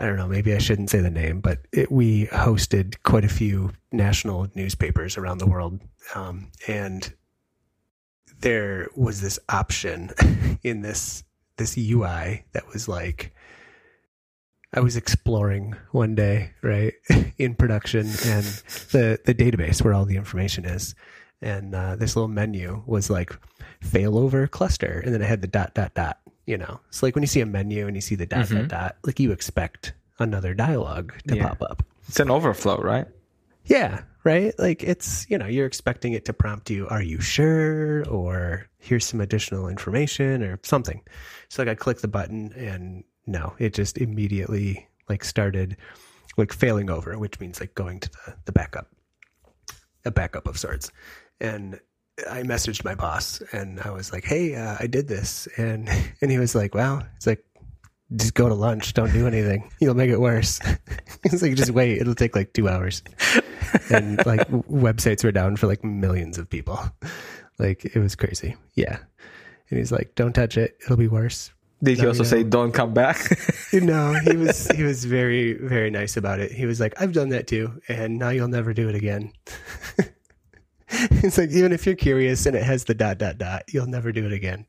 I 0.00 0.06
don't 0.06 0.16
know. 0.16 0.28
Maybe 0.28 0.54
I 0.54 0.58
shouldn't 0.58 0.90
say 0.90 1.00
the 1.00 1.10
name, 1.10 1.40
but 1.40 1.60
it, 1.72 1.90
we 1.90 2.26
hosted 2.26 2.94
quite 3.02 3.24
a 3.24 3.28
few 3.28 3.72
national 3.90 4.46
newspapers 4.54 5.16
around 5.16 5.38
the 5.38 5.46
world, 5.46 5.80
um, 6.14 6.52
and 6.68 7.12
there 8.40 8.88
was 8.94 9.22
this 9.22 9.40
option 9.48 10.10
in 10.62 10.82
this 10.82 11.24
this 11.56 11.76
UI 11.76 12.44
that 12.52 12.68
was 12.68 12.86
like 12.86 13.34
I 14.74 14.80
was 14.80 14.96
exploring 14.96 15.74
one 15.92 16.14
day, 16.14 16.50
right, 16.62 16.92
in 17.38 17.54
production, 17.54 18.00
and 18.00 18.44
the 18.92 19.18
the 19.24 19.34
database 19.34 19.82
where 19.82 19.94
all 19.94 20.04
the 20.04 20.16
information 20.16 20.64
is, 20.66 20.94
and 21.40 21.74
uh, 21.74 21.96
this 21.96 22.16
little 22.16 22.28
menu 22.28 22.82
was 22.86 23.08
like 23.08 23.34
failover 23.82 24.50
cluster, 24.50 25.00
and 25.04 25.14
then 25.14 25.22
it 25.22 25.26
had 25.28 25.40
the 25.40 25.46
dot 25.48 25.74
dot 25.74 25.94
dot. 25.94 26.18
You 26.46 26.58
know, 26.58 26.80
it's 26.88 27.02
like 27.02 27.14
when 27.14 27.22
you 27.22 27.28
see 27.28 27.40
a 27.40 27.46
menu 27.46 27.86
and 27.86 27.96
you 27.96 28.00
see 28.02 28.14
the 28.14 28.26
dot 28.26 28.46
Mhm. 28.46 28.60
dot 28.60 28.68
dot, 28.68 28.96
like 29.04 29.18
you 29.20 29.32
expect 29.32 29.94
another 30.18 30.52
dialogue 30.54 31.14
to 31.28 31.36
Yeah. 31.36 31.48
pop 31.48 31.62
up. 31.62 31.82
It's 32.08 32.20
an 32.20 32.30
overflow, 32.30 32.80
right? 32.80 33.06
Yeah, 33.66 34.02
right. 34.24 34.52
Like 34.58 34.82
it's 34.82 35.26
you 35.30 35.38
know 35.38 35.46
you're 35.46 35.66
expecting 35.66 36.12
it 36.12 36.24
to 36.26 36.32
prompt 36.34 36.68
you, 36.70 36.86
"Are 36.88 37.02
you 37.02 37.20
sure?" 37.20 38.04
or 38.08 38.66
"Here's 38.78 39.06
some 39.06 39.20
additional 39.20 39.68
information" 39.68 40.42
or 40.42 40.58
something. 40.62 41.00
So 41.48 41.62
like 41.62 41.70
I 41.70 41.74
click 41.74 41.98
the 42.00 42.08
button 42.08 42.52
and 42.54 43.04
no, 43.28 43.54
it 43.58 43.74
just 43.74 43.98
immediately 43.98 44.88
like 45.08 45.22
started 45.24 45.76
like 46.36 46.52
failing 46.52 46.90
over, 46.90 47.18
which 47.18 47.38
means 47.40 47.60
like 47.60 47.74
going 47.74 48.00
to 48.00 48.10
the 48.10 48.34
the 48.46 48.52
backup, 48.52 48.88
a 50.04 50.10
backup 50.10 50.46
of 50.46 50.58
sorts. 50.58 50.90
And 51.40 51.78
I 52.28 52.42
messaged 52.42 52.84
my 52.84 52.94
boss 52.94 53.40
and 53.52 53.80
I 53.80 53.90
was 53.90 54.12
like, 54.12 54.24
"Hey, 54.24 54.54
uh, 54.54 54.76
I 54.80 54.86
did 54.86 55.08
this," 55.08 55.46
and 55.56 55.88
and 56.20 56.30
he 56.30 56.38
was 56.38 56.54
like, 56.54 56.74
"Well, 56.74 57.06
it's 57.16 57.26
like." 57.26 57.44
Just 58.16 58.32
go 58.32 58.48
to 58.48 58.54
lunch. 58.54 58.94
Don't 58.94 59.12
do 59.12 59.26
anything. 59.26 59.70
You'll 59.80 59.92
make 59.92 60.08
it 60.08 60.18
worse. 60.18 60.60
He's 61.30 61.42
like, 61.42 61.54
just 61.56 61.72
wait. 61.72 61.98
It'll 61.98 62.14
take 62.14 62.34
like 62.34 62.54
two 62.54 62.66
hours 62.66 63.02
and 63.90 64.24
like 64.24 64.48
websites 64.48 65.22
were 65.22 65.30
down 65.30 65.56
for 65.56 65.66
like 65.66 65.84
millions 65.84 66.38
of 66.38 66.48
people. 66.48 66.80
Like 67.58 67.84
it 67.84 67.98
was 67.98 68.14
crazy. 68.14 68.56
Yeah. 68.74 68.98
And 69.68 69.78
he's 69.78 69.92
like, 69.92 70.14
don't 70.14 70.32
touch 70.32 70.56
it. 70.56 70.78
It'll 70.82 70.96
be 70.96 71.08
worse. 71.08 71.52
Did 71.82 72.00
he 72.00 72.06
also 72.06 72.24
say 72.24 72.42
don't 72.42 72.72
come 72.72 72.92
back? 72.92 73.18
no, 73.72 74.14
he 74.24 74.36
was 74.36 74.66
he 74.68 74.82
was 74.82 75.04
very 75.04 75.52
very 75.52 75.90
nice 75.90 76.16
about 76.16 76.40
it. 76.40 76.50
He 76.50 76.66
was 76.66 76.80
like, 76.80 77.00
"I've 77.00 77.12
done 77.12 77.28
that 77.28 77.46
too, 77.46 77.80
and 77.88 78.18
now 78.18 78.30
you'll 78.30 78.48
never 78.48 78.74
do 78.74 78.88
it 78.88 78.96
again." 78.96 79.32
it's 80.88 81.38
like 81.38 81.50
even 81.50 81.72
if 81.72 81.86
you're 81.86 81.94
curious 81.94 82.46
and 82.46 82.56
it 82.56 82.64
has 82.64 82.84
the 82.84 82.94
dot 82.94 83.18
dot 83.18 83.38
dot, 83.38 83.62
you'll 83.72 83.86
never 83.86 84.10
do 84.10 84.26
it 84.26 84.32
again. 84.32 84.66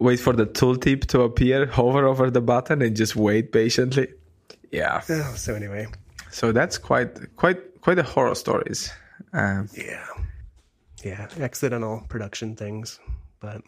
wait 0.00 0.18
for 0.18 0.32
the 0.32 0.46
tooltip 0.46 1.06
to 1.06 1.22
appear, 1.22 1.66
hover 1.66 2.06
over 2.06 2.30
the 2.30 2.40
button 2.40 2.82
and 2.82 2.96
just 2.96 3.14
wait 3.16 3.52
patiently. 3.52 4.08
Yeah. 4.70 5.02
Oh, 5.08 5.34
so 5.36 5.54
anyway, 5.54 5.86
So 6.30 6.52
that's 6.52 6.78
quite 6.78 7.36
quite 7.36 7.80
quite 7.80 7.98
a 7.98 8.02
horror 8.02 8.34
stories. 8.34 8.90
Um, 9.32 9.68
yeah, 9.74 10.06
yeah, 11.04 11.28
accidental 11.40 12.04
production 12.08 12.56
things, 12.56 12.98
but 13.40 13.62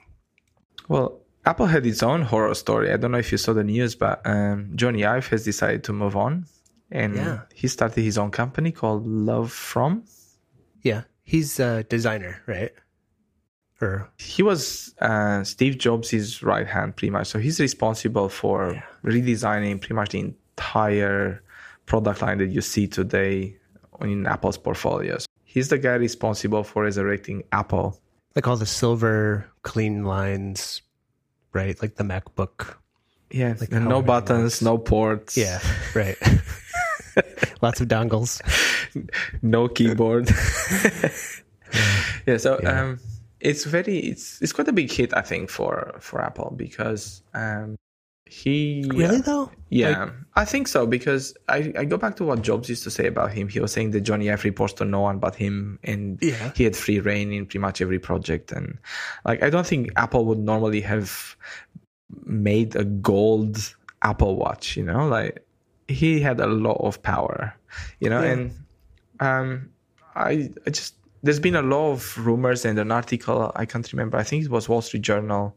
well, 0.89 1.21
Apple 1.46 1.66
had 1.66 1.87
its 1.87 2.03
own 2.03 2.22
horror 2.22 2.55
story. 2.55 2.92
I 2.92 2.96
don't 2.96 3.12
know 3.12 3.18
if 3.18 3.33
you 3.33 3.38
saw 3.38 3.53
the 3.53 3.64
news, 3.64 3.94
but 3.94 4.20
um, 4.26 4.70
Jony 4.74 5.07
Ive 5.09 5.29
has 5.29 5.44
decided 5.44 5.85
to 5.85 5.92
move 5.92 6.16
on, 6.16 6.46
and 6.90 7.16
Yeah. 7.16 7.40
he 7.55 7.66
started 7.68 8.03
his 8.03 8.18
own 8.18 8.31
company 8.31 8.72
called 8.72 9.07
LoveFrom. 9.07 10.03
yeah, 10.83 11.03
he's 11.22 11.59
a 11.61 11.83
designer, 11.85 12.42
right? 12.46 12.72
Or 13.81 14.11
He 14.18 14.42
was 14.42 14.94
uh, 15.00 15.42
Steve 15.44 15.79
Jobs' 15.79 16.42
right 16.42 16.66
hand, 16.66 16.96
pretty 16.96 17.11
much. 17.11 17.29
So 17.29 17.38
he's 17.38 17.59
responsible 17.61 18.29
for 18.29 18.72
Yeah. 18.74 18.83
redesigning 19.05 19.81
pretty 19.81 19.94
much 19.94 20.11
the 20.11 20.20
entire 20.20 21.42
product 21.87 22.20
line 22.22 22.38
that 22.38 22.48
you 22.48 22.61
see 22.61 22.87
today 22.87 23.57
in 24.03 24.26
Apple's 24.26 24.59
portfolios. 24.59 25.26
He's 25.44 25.68
the 25.70 25.79
guy 25.79 25.94
responsible 25.94 26.62
for 26.64 26.83
resurrecting 26.85 27.42
Apple 27.53 27.98
like 28.37 28.46
all 28.46 28.57
the 28.57 28.64
silver 28.66 29.44
clean 29.62 30.05
lines, 30.05 30.83
right? 31.53 31.81
Like 31.83 31.97
the 31.97 32.05
MacBook. 32.05 32.77
Yeah, 33.31 33.55
Like 33.61 33.71
no 33.71 34.03
buttons, 34.03 34.43
works. 34.59 34.63
no 34.63 34.77
ports. 34.79 35.37
Yeah, 35.37 35.61
right. 35.95 36.17
Lots 37.63 37.81
of 37.81 37.89
dongles. 37.89 38.41
no 39.43 39.69
keyboard. 39.69 40.29
yeah, 42.27 42.37
so 42.39 42.59
Yeah. 42.63 42.83
um, 42.83 43.01
it's 43.41 43.65
very 43.65 43.99
it's 43.99 44.41
it's 44.43 44.53
quite 44.53 44.69
a 44.69 44.73
big 44.73 44.91
hit, 44.91 45.15
I 45.17 45.23
think, 45.23 45.49
for 45.51 45.95
for 46.01 46.21
Apple 46.21 46.53
because 46.57 47.23
um, 47.35 47.77
he 48.31 48.85
Really 48.95 49.21
though? 49.21 49.51
yeah, 49.71 50.11
I 50.37 50.45
think 50.45 50.69
so 50.69 50.87
because 50.87 51.35
I, 51.49 51.73
I 51.77 51.85
go 51.85 51.97
back 51.97 52.16
to 52.16 52.25
what 52.25 52.43
Jobs 52.43 52.69
used 52.69 52.85
to 52.85 52.90
say 52.90 53.07
about 53.07 53.33
him. 53.33 53.49
He 53.49 53.59
was 53.61 53.73
saying 53.73 53.90
that 53.90 54.05
Jony 54.05 54.33
Ive 54.33 54.45
reports 54.45 54.73
to 54.75 54.85
no 54.85 55.01
one 55.01 55.19
but 55.19 55.35
him, 55.35 55.79
and 55.83 56.19
Yeah. 56.23 56.53
he 56.55 56.64
had 56.64 56.77
free 56.77 57.01
rein 57.01 57.33
in 57.33 57.47
pretty 57.47 57.59
much 57.59 57.81
every 57.81 57.99
project. 57.99 58.53
And 58.53 58.79
like, 59.25 59.43
I 59.43 59.51
don't 59.51 59.66
think 59.66 59.90
Apple 59.97 60.25
would 60.27 60.38
normally 60.38 60.81
have 60.83 61.37
made 62.25 62.77
a 62.77 62.85
gold 62.85 63.75
Apple 64.03 64.37
Watch. 64.37 64.77
You 64.77 64.85
know, 64.85 65.07
like 65.09 65.45
he 65.88 66.21
had 66.21 66.40
a 66.40 66.47
lot 66.47 66.79
of 66.81 67.03
power. 67.03 67.55
You 68.01 68.11
know, 68.11 68.23
Yeah. 68.23 68.31
and 68.33 68.51
um, 69.21 69.71
I 70.14 70.51
I 70.66 70.71
just 70.71 70.95
there's 71.22 71.40
been 71.40 71.56
a 71.56 71.62
lot 71.62 71.92
of 71.92 72.16
rumors 72.18 72.64
and 72.64 72.78
an 72.78 72.90
article 72.90 73.52
I 73.56 73.66
can't 73.66 73.90
remember. 73.92 74.16
I 74.18 74.22
think 74.22 74.44
it 74.44 74.50
was 74.50 74.68
Wall 74.68 74.80
Street 74.83 75.02
Journal 75.02 75.56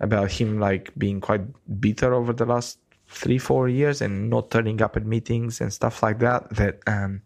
about 0.00 0.30
him 0.32 0.58
like 0.58 0.90
being 0.96 1.20
quite 1.20 1.42
bitter 1.80 2.14
over 2.14 2.32
the 2.32 2.46
last 2.46 2.78
three 3.08 3.38
four 3.38 3.68
years 3.68 4.00
and 4.00 4.30
not 4.30 4.50
turning 4.50 4.80
up 4.80 4.96
at 4.96 5.04
meetings 5.04 5.60
and 5.60 5.72
stuff 5.72 6.02
like 6.02 6.18
that. 6.20 6.48
That 6.56 6.80
um, 6.86 7.20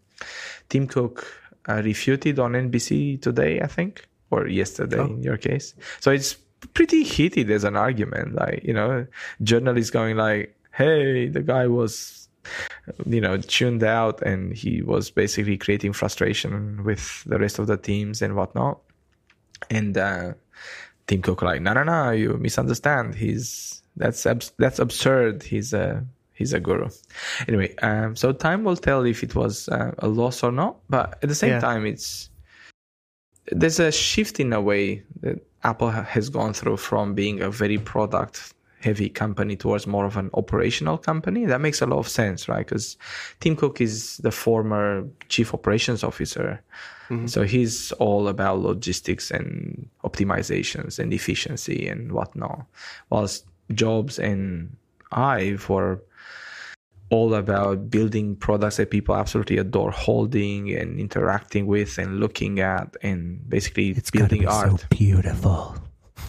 Tim 0.69 0.85
Cook 0.87 1.25
uh, 1.69 1.81
refuted 1.83 2.39
on 2.39 2.53
NBC 2.53 3.21
today, 3.21 3.61
I 3.61 3.67
think, 3.67 4.07
or 4.31 4.47
yesterday 4.47 4.97
Oh. 4.99 5.05
in 5.05 5.23
your 5.23 5.37
case. 5.37 5.73
So 6.01 6.11
it's 6.11 6.35
pretty 6.73 7.03
heated 7.03 7.49
as 7.51 7.63
an 7.63 7.75
argument. 7.77 8.35
Like 8.35 8.63
you 8.63 8.73
know, 8.73 9.07
journalists 9.43 9.91
going 9.91 10.17
like, 10.17 10.55
"Hey, 10.73 11.27
the 11.29 11.41
guy 11.41 11.67
was." 11.67 12.26
You 13.05 13.21
know 13.21 13.37
tuned 13.37 13.83
out 13.83 14.21
and 14.21 14.53
he 14.53 14.81
was 14.81 15.11
basically 15.11 15.57
creating 15.57 15.93
frustration 15.93 16.83
with 16.83 17.23
the 17.25 17.37
rest 17.37 17.59
of 17.59 17.67
the 17.67 17.77
teams 17.77 18.21
and 18.21 18.35
whatnot. 18.35 18.79
And 19.69 19.97
uh 19.97 20.33
tim 21.07 21.21
cook 21.21 21.41
like 21.41 21.61
no 21.61 21.73
no 21.73 21.83
no 21.83 22.11
you 22.11 22.33
misunderstand. 22.37 23.15
He's 23.15 23.81
that's 23.95 24.25
abs- 24.25 24.53
that's 24.57 24.79
absurd. 24.79 25.43
He's 25.43 25.73
a 25.73 26.05
he's 26.33 26.53
a 26.53 26.59
guru. 26.59 26.89
Anyway 27.47 27.75
um 27.81 28.15
so 28.15 28.31
time 28.31 28.63
will 28.63 28.77
tell 28.77 29.03
if 29.05 29.23
it 29.23 29.35
was 29.35 29.67
uh, 29.69 29.91
a 29.99 30.07
loss 30.07 30.43
or 30.43 30.51
not 30.51 30.77
but 30.89 31.17
at 31.23 31.29
the 31.29 31.35
same 31.35 31.51
Yeah. 31.51 31.59
time 31.59 31.85
it's 31.85 32.29
there's 33.51 33.79
a 33.79 33.91
shift 33.91 34.39
in 34.39 34.51
a 34.53 34.61
way 34.61 35.01
that 35.21 35.39
apple 35.63 35.89
has 35.89 36.29
gone 36.29 36.53
through 36.53 36.77
from 36.77 37.13
being 37.15 37.41
a 37.41 37.49
very 37.49 37.77
product 37.77 38.53
heavy 38.87 39.09
company 39.23 39.55
towards 39.63 39.85
more 39.87 40.05
of 40.05 40.15
an 40.17 40.29
operational 40.33 40.97
company. 41.09 41.41
That 41.51 41.61
makes 41.67 41.81
a 41.81 41.85
lot 41.91 41.99
of 41.99 42.07
sense 42.21 42.39
right? 42.51 42.65
Because 42.65 42.97
tim 43.41 43.55
cook 43.61 43.75
is 43.87 44.17
the 44.25 44.31
former 44.31 44.85
chief 45.33 45.53
operations 45.57 46.03
officer. 46.03 46.49
Mhm. 47.09 47.29
so 47.33 47.39
he's 47.53 47.93
all 48.05 48.27
about 48.27 48.59
logistics 48.69 49.31
and 49.37 49.47
optimizations 50.03 50.99
and 50.99 51.13
efficiency 51.13 51.79
and 51.91 52.11
whatnot. 52.11 52.59
Whilst 53.11 53.45
jobs 53.83 54.19
and 54.19 54.75
ive 55.11 55.69
were 55.69 55.95
all 57.09 57.33
about 57.43 57.89
building 57.89 58.35
products 58.35 58.75
that 58.77 58.89
people 58.91 59.15
absolutely 59.15 59.57
adore 59.65 59.91
holding 60.07 60.61
and 60.79 60.99
interacting 60.99 61.65
with 61.65 61.97
and 61.97 62.19
looking 62.19 62.59
at 62.59 62.87
and 63.01 63.39
basically 63.49 63.87
It's 63.99 64.11
got 64.11 64.19
to 64.19 64.27
building 64.27 64.41
be 64.41 64.47
art. 64.47 64.79
so 64.81 64.87
beautiful. 64.89 65.59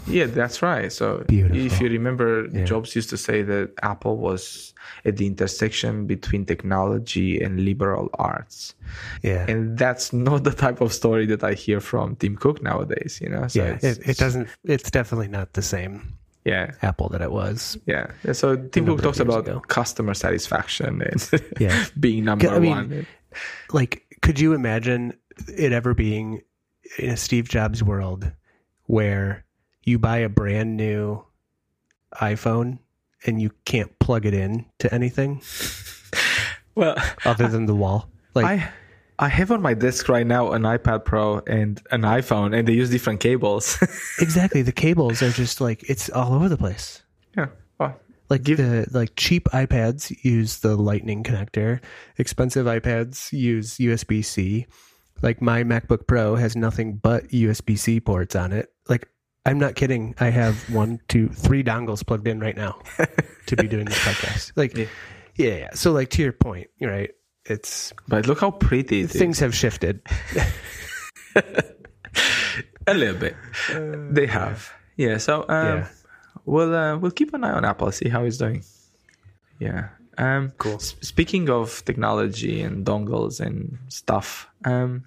Yeah, 0.08 0.26
that's 0.26 0.62
right. 0.62 0.92
So 0.92 1.24
Beautiful. 1.28 1.56
if 1.58 1.80
you 1.80 1.88
remember, 1.88 2.46
Yeah. 2.52 2.64
Jobs 2.64 2.94
used 2.96 3.10
to 3.10 3.16
say 3.16 3.42
that 3.42 3.72
Apple 3.82 4.16
was 4.16 4.74
at 5.04 5.16
the 5.16 5.26
intersection 5.26 6.06
between 6.06 6.44
technology 6.46 7.40
and 7.40 7.60
liberal 7.64 8.08
arts. 8.18 8.74
Yeah. 9.22 9.46
And 9.48 9.76
that's 9.78 10.12
not 10.12 10.44
the 10.44 10.52
type 10.52 10.80
of 10.80 10.92
story 10.92 11.26
that 11.26 11.42
I 11.44 11.54
hear 11.54 11.80
from 11.80 12.16
Tim 12.16 12.36
Cook 12.36 12.62
nowadays, 12.62 13.20
you 13.22 13.28
know? 13.28 13.46
So 13.48 13.62
yeah. 13.62 13.74
it's- 13.74 13.98
It, 13.98 14.08
it 14.08 14.16
doesn't, 14.18 14.48
it's 14.64 14.90
definitely 14.90 15.28
not 15.28 15.52
the 15.52 15.62
same 15.62 16.14
Yeah. 16.44 16.72
Apple 16.82 17.08
that 17.10 17.20
it 17.20 17.30
was. 17.32 17.76
Yeah. 17.86 18.06
And 18.24 18.36
So 18.36 18.56
Tim 18.56 18.86
Cook 18.86 19.02
talks 19.02 19.20
about 19.20 19.46
ago. 19.48 19.60
customer 19.68 20.14
satisfaction 20.14 21.02
and 21.02 21.42
Yeah. 21.60 21.84
being 22.00 22.24
number 22.24 22.48
I 22.48 22.58
mean, 22.58 22.70
one. 22.70 23.06
Like, 23.72 24.02
could 24.22 24.40
you 24.40 24.54
imagine 24.54 25.12
it 25.56 25.72
ever 25.72 25.92
being 25.94 26.40
in 26.98 27.10
a 27.10 27.16
Steve 27.16 27.48
Jobs 27.48 27.82
world 27.82 28.32
where 28.86 29.44
you 29.88 29.98
buy 29.98 30.18
a 30.18 30.28
brand 30.28 30.76
new 30.76 31.24
iPhone 32.14 32.78
and 33.26 33.40
you 33.42 33.50
can't 33.64 33.98
plug 33.98 34.24
it 34.26 34.34
in 34.34 34.64
to 34.78 34.92
anything 34.94 35.42
Well, 36.74 36.94
other 37.24 37.48
than 37.48 37.66
the 37.66 37.74
wall? 37.74 38.08
Like, 38.34 38.46
I 38.46 38.70
I 39.18 39.28
have 39.28 39.50
on 39.50 39.60
my 39.60 39.74
desk 39.74 40.08
right 40.08 40.24
now 40.26 40.52
an 40.52 40.62
iPad 40.62 41.04
Pro 41.04 41.40
and 41.44 41.82
an 41.90 42.02
iPhone, 42.02 42.56
and 42.56 42.68
they 42.68 42.72
use 42.72 42.88
different 42.88 43.18
cables. 43.18 43.76
exactly. 44.20 44.62
The 44.62 44.70
cables 44.70 45.20
are 45.20 45.32
just 45.32 45.60
like, 45.60 45.82
it's 45.90 46.08
all 46.10 46.32
over 46.34 46.48
the 46.48 46.56
place. 46.56 47.02
yeah. 47.36 47.46
Well, 47.80 47.98
Like 48.30 48.44
Give- 48.44 48.58
the 48.58 48.86
like 48.92 49.14
cheap 49.16 49.48
iPads 49.48 50.14
use 50.22 50.60
the 50.60 50.76
Lightning 50.76 51.24
connector. 51.24 51.80
Expensive 52.16 52.66
iPads 52.66 53.32
use 53.32 53.78
USB 53.78 54.24
C. 54.24 54.66
Like 55.20 55.42
my 55.42 55.64
MacBook 55.64 56.06
Pro 56.06 56.36
has 56.36 56.54
nothing 56.54 56.94
but 57.02 57.26
USB 57.30 57.76
C 57.76 57.98
ports 57.98 58.36
on 58.36 58.52
it. 58.52 58.68
Like 58.88 59.08
I'm 59.48 59.58
not 59.58 59.74
kidding. 59.74 60.14
I 60.20 60.28
have 60.30 60.68
one, 60.70 61.00
two, 61.08 61.28
three 61.28 61.64
dongles 61.64 62.04
plugged 62.06 62.28
in 62.28 62.38
right 62.40 62.56
now 62.56 62.78
to 63.46 63.56
be 63.56 63.66
doing 63.68 63.86
this 63.86 63.98
podcast. 63.98 64.52
Like 64.56 64.76
Yeah. 64.76 64.86
yeah, 65.36 65.56
yeah. 65.56 65.70
So 65.74 65.92
like 65.92 66.10
to 66.10 66.22
your 66.22 66.32
point, 66.32 66.68
right? 66.80 67.10
It's 67.46 67.92
but 68.06 68.26
look 68.26 68.40
how 68.40 68.50
pretty 68.50 69.00
it 69.00 69.04
is. 69.10 69.12
things 69.12 69.38
have 69.40 69.54
shifted. 69.54 70.02
A 72.86 72.94
little 72.94 73.16
bit. 73.18 73.36
they 74.14 74.26
have. 74.26 74.72
Yeah. 74.96 75.18
So 75.18 75.42
um, 75.48 75.66
Yeah. 75.66 75.88
we'll 76.44 76.74
uh, 76.74 76.96
we'll 76.98 77.10
keep 77.12 77.34
an 77.34 77.44
eye 77.44 77.52
on 77.52 77.64
Apple, 77.64 77.92
see 77.92 78.08
how 78.08 78.24
it's 78.24 78.38
doing. 78.38 78.62
Yeah. 79.58 79.88
Um, 80.16 80.50
Cool. 80.58 80.78
speaking 80.80 81.48
of 81.48 81.84
technology 81.84 82.60
and 82.62 82.84
dongles 82.84 83.40
and 83.40 83.78
stuff, 83.88 84.48
um, 84.64 85.04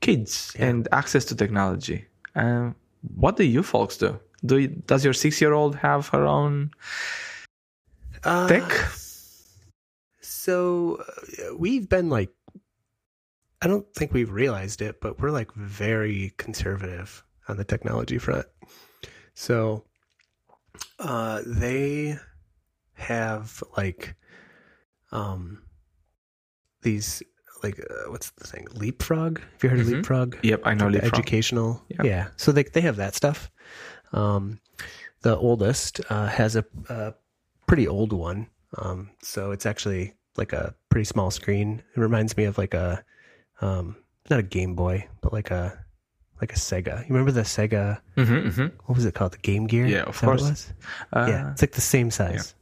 kids 0.00 0.52
Yeah. 0.58 0.66
and 0.68 0.88
access 0.92 1.24
to 1.26 1.34
technology. 1.36 2.06
Um, 2.34 2.74
what 3.14 3.36
do 3.36 3.44
you 3.44 3.62
folks 3.62 3.96
do? 3.96 4.18
Do 4.44 4.58
you, 4.58 4.68
does 4.68 5.04
your 5.04 5.14
six 5.14 5.40
year 5.40 5.52
old 5.52 5.76
have 5.76 6.08
her 6.08 6.26
own 6.26 6.70
Uh, 8.24 8.48
tech? 8.48 8.70
So 10.20 11.02
uh, 11.02 11.56
we've 11.56 11.88
been 11.88 12.08
like, 12.08 12.30
I 13.60 13.66
don't 13.66 13.86
think 13.94 14.12
we've 14.12 14.30
realized 14.30 14.82
it, 14.82 15.00
but 15.00 15.20
we're 15.20 15.30
like 15.30 15.52
very 15.54 16.32
conservative 16.36 17.24
on 17.48 17.56
the 17.56 17.64
technology 17.64 18.18
front. 18.18 18.46
So 19.34 19.84
uh, 20.98 21.42
they 21.46 22.18
have 22.94 23.62
like 23.76 24.14
um 25.12 25.62
these 26.82 27.22
like 27.62 27.78
uh, 27.80 28.10
what's 28.10 28.30
the 28.30 28.46
thing 28.46 28.66
leapfrog 28.74 29.40
have 29.40 29.62
you 29.64 29.68
heard 29.70 29.78
Mhm. 29.80 29.82
of 29.82 29.88
leapfrog 29.88 30.36
Yep, 30.42 30.60
I 30.64 30.74
know. 30.74 30.88
Leapfrog. 30.88 31.12
educational 31.14 31.82
Yeah. 31.88 32.02
yeah 32.04 32.26
so 32.36 32.52
they 32.52 32.62
they 32.64 32.80
have 32.82 32.96
that 32.96 33.14
stuff 33.14 33.50
um 34.12 34.60
the 35.22 35.36
oldest 35.36 36.00
uh, 36.10 36.28
has 36.28 36.54
a, 36.54 36.64
a 36.88 37.12
pretty 37.66 37.88
old 37.88 38.12
one. 38.12 38.46
Um, 38.76 39.10
so 39.20 39.50
it's 39.50 39.66
actually 39.66 40.14
like 40.36 40.52
a 40.52 40.72
pretty 40.90 41.04
small 41.06 41.32
screen. 41.32 41.82
It 41.96 41.98
reminds 42.00 42.36
me 42.36 42.44
of 42.44 42.56
like 42.56 42.72
a 42.72 43.02
um, 43.60 43.96
not 44.30 44.38
a 44.38 44.44
Game 44.44 44.76
Boy, 44.76 45.08
but 45.22 45.32
like 45.32 45.50
a 45.50 45.76
like 46.40 46.52
a 46.52 46.56
Sega. 46.56 47.00
You 47.00 47.08
remember 47.08 47.32
the 47.32 47.40
Sega? 47.42 48.00
Mm-hmm, 48.16 48.32
mm-hmm. 48.48 48.66
What 48.86 48.94
was 48.94 49.04
it 49.06 49.14
called? 49.14 49.32
The 49.32 49.38
Game 49.38 49.66
Gear. 49.66 49.86
Yeah, 49.86 50.02
of 50.04 50.16
course. 50.20 50.72
Uh, 51.12 51.26
yeah, 51.28 51.50
it's 51.50 51.62
like 51.62 51.72
the 51.72 51.80
same 51.80 52.12
size. 52.12 52.54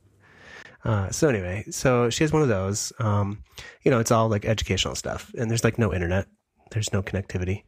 Uh, 0.87 1.11
so 1.11 1.29
anyway, 1.29 1.65
so 1.69 2.09
she 2.11 2.23
has 2.23 2.33
one 2.33 2.43
of 2.43 2.49
those. 2.49 2.93
Um, 3.01 3.43
you 3.83 3.91
know, 3.91 3.99
it's 3.99 4.13
all 4.13 4.29
like 4.29 4.45
educational 4.45 4.95
stuff, 4.95 5.35
and 5.37 5.51
there's 5.51 5.65
like 5.65 5.81
no 5.81 5.93
internet. 5.93 6.29
There's 6.71 6.93
no 6.93 7.03
connectivity, 7.03 7.65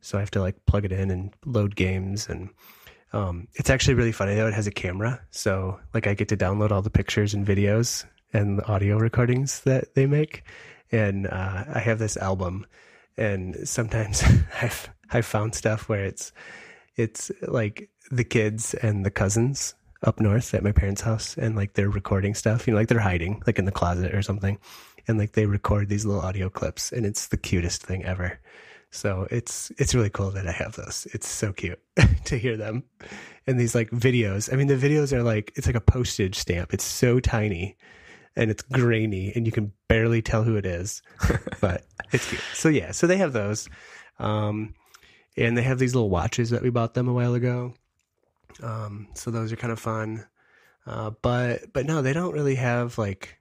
so 0.00 0.16
I 0.16 0.20
have 0.20 0.30
to 0.32 0.40
like 0.40 0.54
plug 0.66 0.84
it 0.84 0.92
in 0.92 1.10
and 1.10 1.34
load 1.44 1.74
games, 1.74 2.28
and 2.28 2.48
um, 3.12 3.48
it's 3.54 3.70
actually 3.70 3.94
really 3.94 4.12
funny 4.12 4.36
though. 4.36 4.46
It 4.46 4.54
has 4.54 4.68
a 4.68 4.70
camera, 4.70 5.20
so 5.32 5.80
like 5.94 6.06
I 6.06 6.14
get 6.14 6.28
to 6.28 6.36
download 6.36 6.70
all 6.70 6.80
the 6.80 6.90
pictures 6.90 7.34
and 7.34 7.44
videos 7.44 8.04
and 8.32 8.60
the 8.60 8.66
audio 8.68 8.98
recordings 8.98 9.62
that 9.62 9.96
they 9.96 10.06
make, 10.06 10.44
and 10.92 11.26
uh, 11.26 11.64
I 11.74 11.80
have 11.80 11.98
this 11.98 12.16
album, 12.16 12.66
and 13.16 13.68
sometimes 13.68 14.22
I've 14.62 14.88
I've 15.10 15.26
found 15.26 15.56
stuff 15.56 15.88
where 15.88 16.04
it's 16.04 16.30
it's 16.94 17.32
like 17.42 17.90
the 18.12 18.24
kids 18.24 18.74
and 18.74 19.04
the 19.04 19.10
cousins 19.10 19.74
up 20.02 20.20
north 20.20 20.54
at 20.54 20.62
my 20.62 20.72
parents' 20.72 21.02
house 21.02 21.36
and 21.36 21.56
like 21.56 21.74
they're 21.74 21.90
recording 21.90 22.34
stuff, 22.34 22.66
you 22.66 22.72
know, 22.72 22.78
like 22.78 22.88
they're 22.88 22.98
hiding 22.98 23.42
like 23.46 23.58
in 23.58 23.64
the 23.64 23.72
closet 23.72 24.14
or 24.14 24.22
something. 24.22 24.58
And 25.08 25.18
like 25.18 25.32
they 25.32 25.46
record 25.46 25.88
these 25.88 26.06
little 26.06 26.22
audio 26.22 26.48
clips 26.48 26.92
and 26.92 27.04
it's 27.04 27.28
the 27.28 27.36
cutest 27.36 27.82
thing 27.82 28.04
ever. 28.04 28.38
So 28.90 29.28
it's 29.30 29.70
it's 29.78 29.94
really 29.94 30.10
cool 30.10 30.30
that 30.32 30.48
I 30.48 30.52
have 30.52 30.74
those. 30.76 31.06
It's 31.12 31.28
so 31.28 31.52
cute 31.52 31.80
to 32.24 32.38
hear 32.38 32.56
them. 32.56 32.84
And 33.46 33.58
these 33.58 33.74
like 33.74 33.90
videos. 33.90 34.52
I 34.52 34.56
mean 34.56 34.66
the 34.66 34.74
videos 34.74 35.12
are 35.12 35.22
like 35.22 35.52
it's 35.56 35.66
like 35.66 35.76
a 35.76 35.80
postage 35.80 36.36
stamp. 36.36 36.72
It's 36.72 36.84
so 36.84 37.20
tiny 37.20 37.76
and 38.36 38.50
it's 38.50 38.62
grainy 38.62 39.32
and 39.34 39.46
you 39.46 39.52
can 39.52 39.72
barely 39.88 40.22
tell 40.22 40.44
who 40.44 40.56
it 40.56 40.66
is. 40.66 41.02
but 41.60 41.84
it's 42.12 42.28
cute. 42.28 42.42
So 42.54 42.68
yeah, 42.68 42.92
so 42.92 43.06
they 43.06 43.18
have 43.18 43.32
those. 43.32 43.68
Um 44.18 44.74
and 45.36 45.56
they 45.56 45.62
have 45.62 45.78
these 45.78 45.94
little 45.94 46.10
watches 46.10 46.50
that 46.50 46.62
we 46.62 46.70
bought 46.70 46.94
them 46.94 47.08
a 47.08 47.12
while 47.12 47.34
ago. 47.34 47.74
Um, 48.62 49.08
so 49.14 49.30
those 49.30 49.52
are 49.52 49.56
kind 49.56 49.72
of 49.72 49.78
fun. 49.78 50.26
Uh, 50.86 51.10
but 51.22 51.72
but 51.72 51.86
no, 51.86 52.02
they 52.02 52.12
don't 52.12 52.32
really 52.32 52.54
have 52.56 52.98
like 52.98 53.38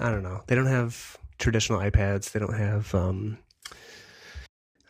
I 0.00 0.10
don't 0.10 0.22
know. 0.22 0.42
They 0.46 0.54
don't 0.54 0.66
have 0.66 1.16
traditional 1.38 1.80
iPads. 1.80 2.32
They 2.32 2.40
don't 2.40 2.58
have 2.58 2.94
um, 2.94 3.38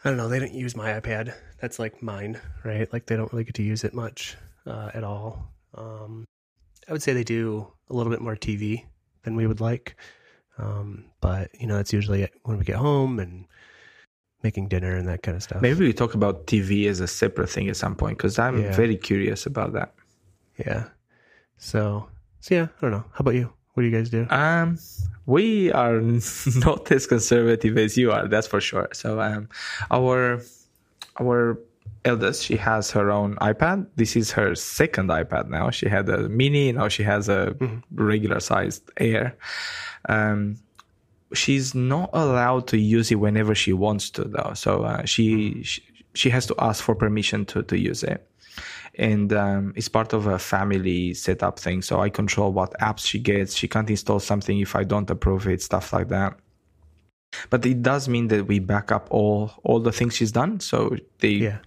I 0.05 0.09
don't 0.09 0.17
know. 0.17 0.29
They 0.29 0.39
don't 0.39 0.53
use 0.53 0.77
my 0.77 1.01
iPad. 1.01 1.35
That's 1.61 1.79
like 1.79 2.03
mine, 2.03 2.41
right? 2.65 2.93
Like 2.93 3.07
they 3.07 3.17
don't 3.17 3.33
really 3.33 3.45
get 3.45 3.55
to 3.55 3.63
use 3.63 3.85
it 3.85 3.95
much 3.95 4.37
uh, 4.67 4.91
at 4.95 5.05
all. 5.05 5.53
Um, 5.75 6.25
I 6.89 6.93
would 6.93 7.03
say 7.03 7.13
they 7.13 7.25
do 7.25 7.73
a 7.89 7.95
little 7.95 8.11
bit 8.11 8.21
more 8.21 8.37
TV 8.37 8.85
than 9.23 9.37
we 9.37 9.47
would 9.47 9.61
like. 9.61 9.97
Um, 10.59 11.07
but 11.21 11.51
you 11.59 11.67
know, 11.67 11.79
it's 11.79 11.93
usually 11.93 12.29
when 12.43 12.59
we 12.59 12.65
get 12.65 12.77
home 12.77 13.19
and 13.21 13.47
making 14.43 14.69
dinner 14.69 14.97
and 14.97 15.09
that 15.09 15.23
kind 15.23 15.37
of 15.37 15.43
stuff. 15.43 15.63
Maybe 15.63 15.85
we 15.87 15.93
talk 15.93 16.15
about 16.15 16.47
TV 16.47 16.87
as 16.89 17.01
a 17.01 17.07
separate 17.07 17.49
thing 17.51 17.69
at 17.69 17.77
some 17.77 17.95
point 17.95 18.19
because 18.19 18.39
I'm 18.39 18.61
Yeah. 18.63 18.73
very 18.75 18.97
curious 18.97 19.47
about 19.47 19.73
that. 19.75 19.95
Yeah. 20.59 20.85
So, 21.59 22.09
so 22.41 22.55
yeah, 22.55 22.65
I 22.77 22.81
don't 22.81 22.91
know. 22.91 23.05
How 23.13 23.21
about 23.21 23.35
you? 23.35 23.53
What 23.75 23.83
do 23.85 23.89
you 23.89 23.97
guys 23.97 24.11
do? 24.11 24.27
Um, 24.31 24.79
we 25.27 25.73
are 25.73 26.01
not 26.57 26.91
as 26.93 27.07
conservative 27.07 27.79
as 27.79 27.97
you 27.97 28.13
are, 28.13 28.29
that's 28.29 28.47
for 28.47 28.61
sure. 28.61 28.89
So, 28.93 29.21
um, 29.21 29.49
our 29.91 30.41
our 31.21 31.59
eldest, 32.05 32.45
she 32.45 32.57
has 32.57 32.91
her 32.91 33.11
own 33.11 33.37
iPad. 33.37 33.87
This 33.97 34.17
is 34.17 34.33
her 34.33 34.55
second 34.57 35.09
iPad 35.11 35.49
now. 35.49 35.71
She 35.71 35.89
had 35.89 36.09
a 36.09 36.29
mini, 36.29 36.73
now 36.73 36.89
she 36.89 37.03
has 37.05 37.29
a 37.29 37.55
regular 37.93 38.41
sized 38.41 38.91
Air. 38.97 39.37
Um, 40.09 40.57
she's 41.35 41.75
not 41.75 42.11
allowed 42.13 42.67
to 42.69 42.79
use 42.79 43.11
it 43.11 43.17
whenever 43.17 43.55
she 43.55 43.73
wants 43.73 44.11
to, 44.11 44.25
though. 44.25 44.53
So 44.55 44.83
uh, 44.83 45.05
she, 45.05 45.63
she 45.63 45.83
she 46.15 46.29
has 46.31 46.47
to 46.47 46.55
ask 46.59 46.85
for 46.85 46.95
permission 46.95 47.45
to 47.47 47.63
to 47.63 47.79
use 47.79 48.03
it 48.03 48.29
and 48.97 49.33
um, 49.33 49.73
it's 49.77 49.89
part 49.89 50.13
of 50.13 50.27
a 50.27 50.39
family 50.39 51.15
setup 51.15 51.59
thing. 51.59 51.83
So 51.83 52.01
I 52.01 52.11
control 52.11 52.53
what 52.53 52.73
apps 52.81 53.07
she 53.07 53.19
gets. 53.19 53.57
She 53.57 53.69
can't 53.69 53.89
install 53.89 54.21
something 54.21 54.59
if 54.61 54.77
I 54.77 54.85
don't 54.85 55.09
approve 55.09 55.49
it, 55.49 55.63
stuff 55.63 55.93
like 55.93 56.09
that. 56.09 56.39
But 57.49 57.65
it 57.65 57.83
does 57.83 58.09
mean 58.09 58.29
that 58.29 58.47
we 58.47 58.59
back 58.59 58.93
up 58.93 59.09
all 59.11 59.53
all 59.65 59.81
the 59.81 59.93
things 59.93 60.15
she's 60.15 60.33
done. 60.33 60.61
So 60.61 60.97
they, 61.21 61.29
Yeah. 61.29 61.59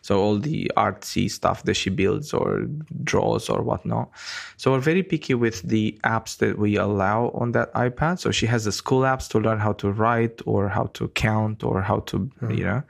So 0.00 0.20
all 0.20 0.38
the 0.38 0.70
artsy 0.76 1.30
stuff 1.30 1.62
that 1.64 1.74
she 1.74 1.90
builds 1.90 2.32
or 2.32 2.66
draws 3.02 3.48
or 3.48 3.62
whatnot. 3.62 4.10
So 4.56 4.72
we're 4.72 4.80
very 4.80 5.02
picky 5.02 5.34
with 5.34 5.62
the 5.62 5.98
apps 6.04 6.38
that 6.38 6.58
we 6.58 6.76
allow 6.76 7.30
on 7.34 7.52
that 7.52 7.72
iPad. 7.74 8.18
So 8.18 8.30
she 8.30 8.46
has 8.46 8.64
the 8.64 8.72
school 8.72 9.02
apps 9.02 9.28
to 9.30 9.38
learn 9.38 9.58
how 9.58 9.72
to 9.74 9.90
write 9.90 10.40
or 10.46 10.68
how 10.68 10.84
to 10.94 11.08
count 11.08 11.64
or 11.64 11.82
how 11.82 12.00
to, 12.00 12.30
you 12.50 12.64
know, 12.64 12.82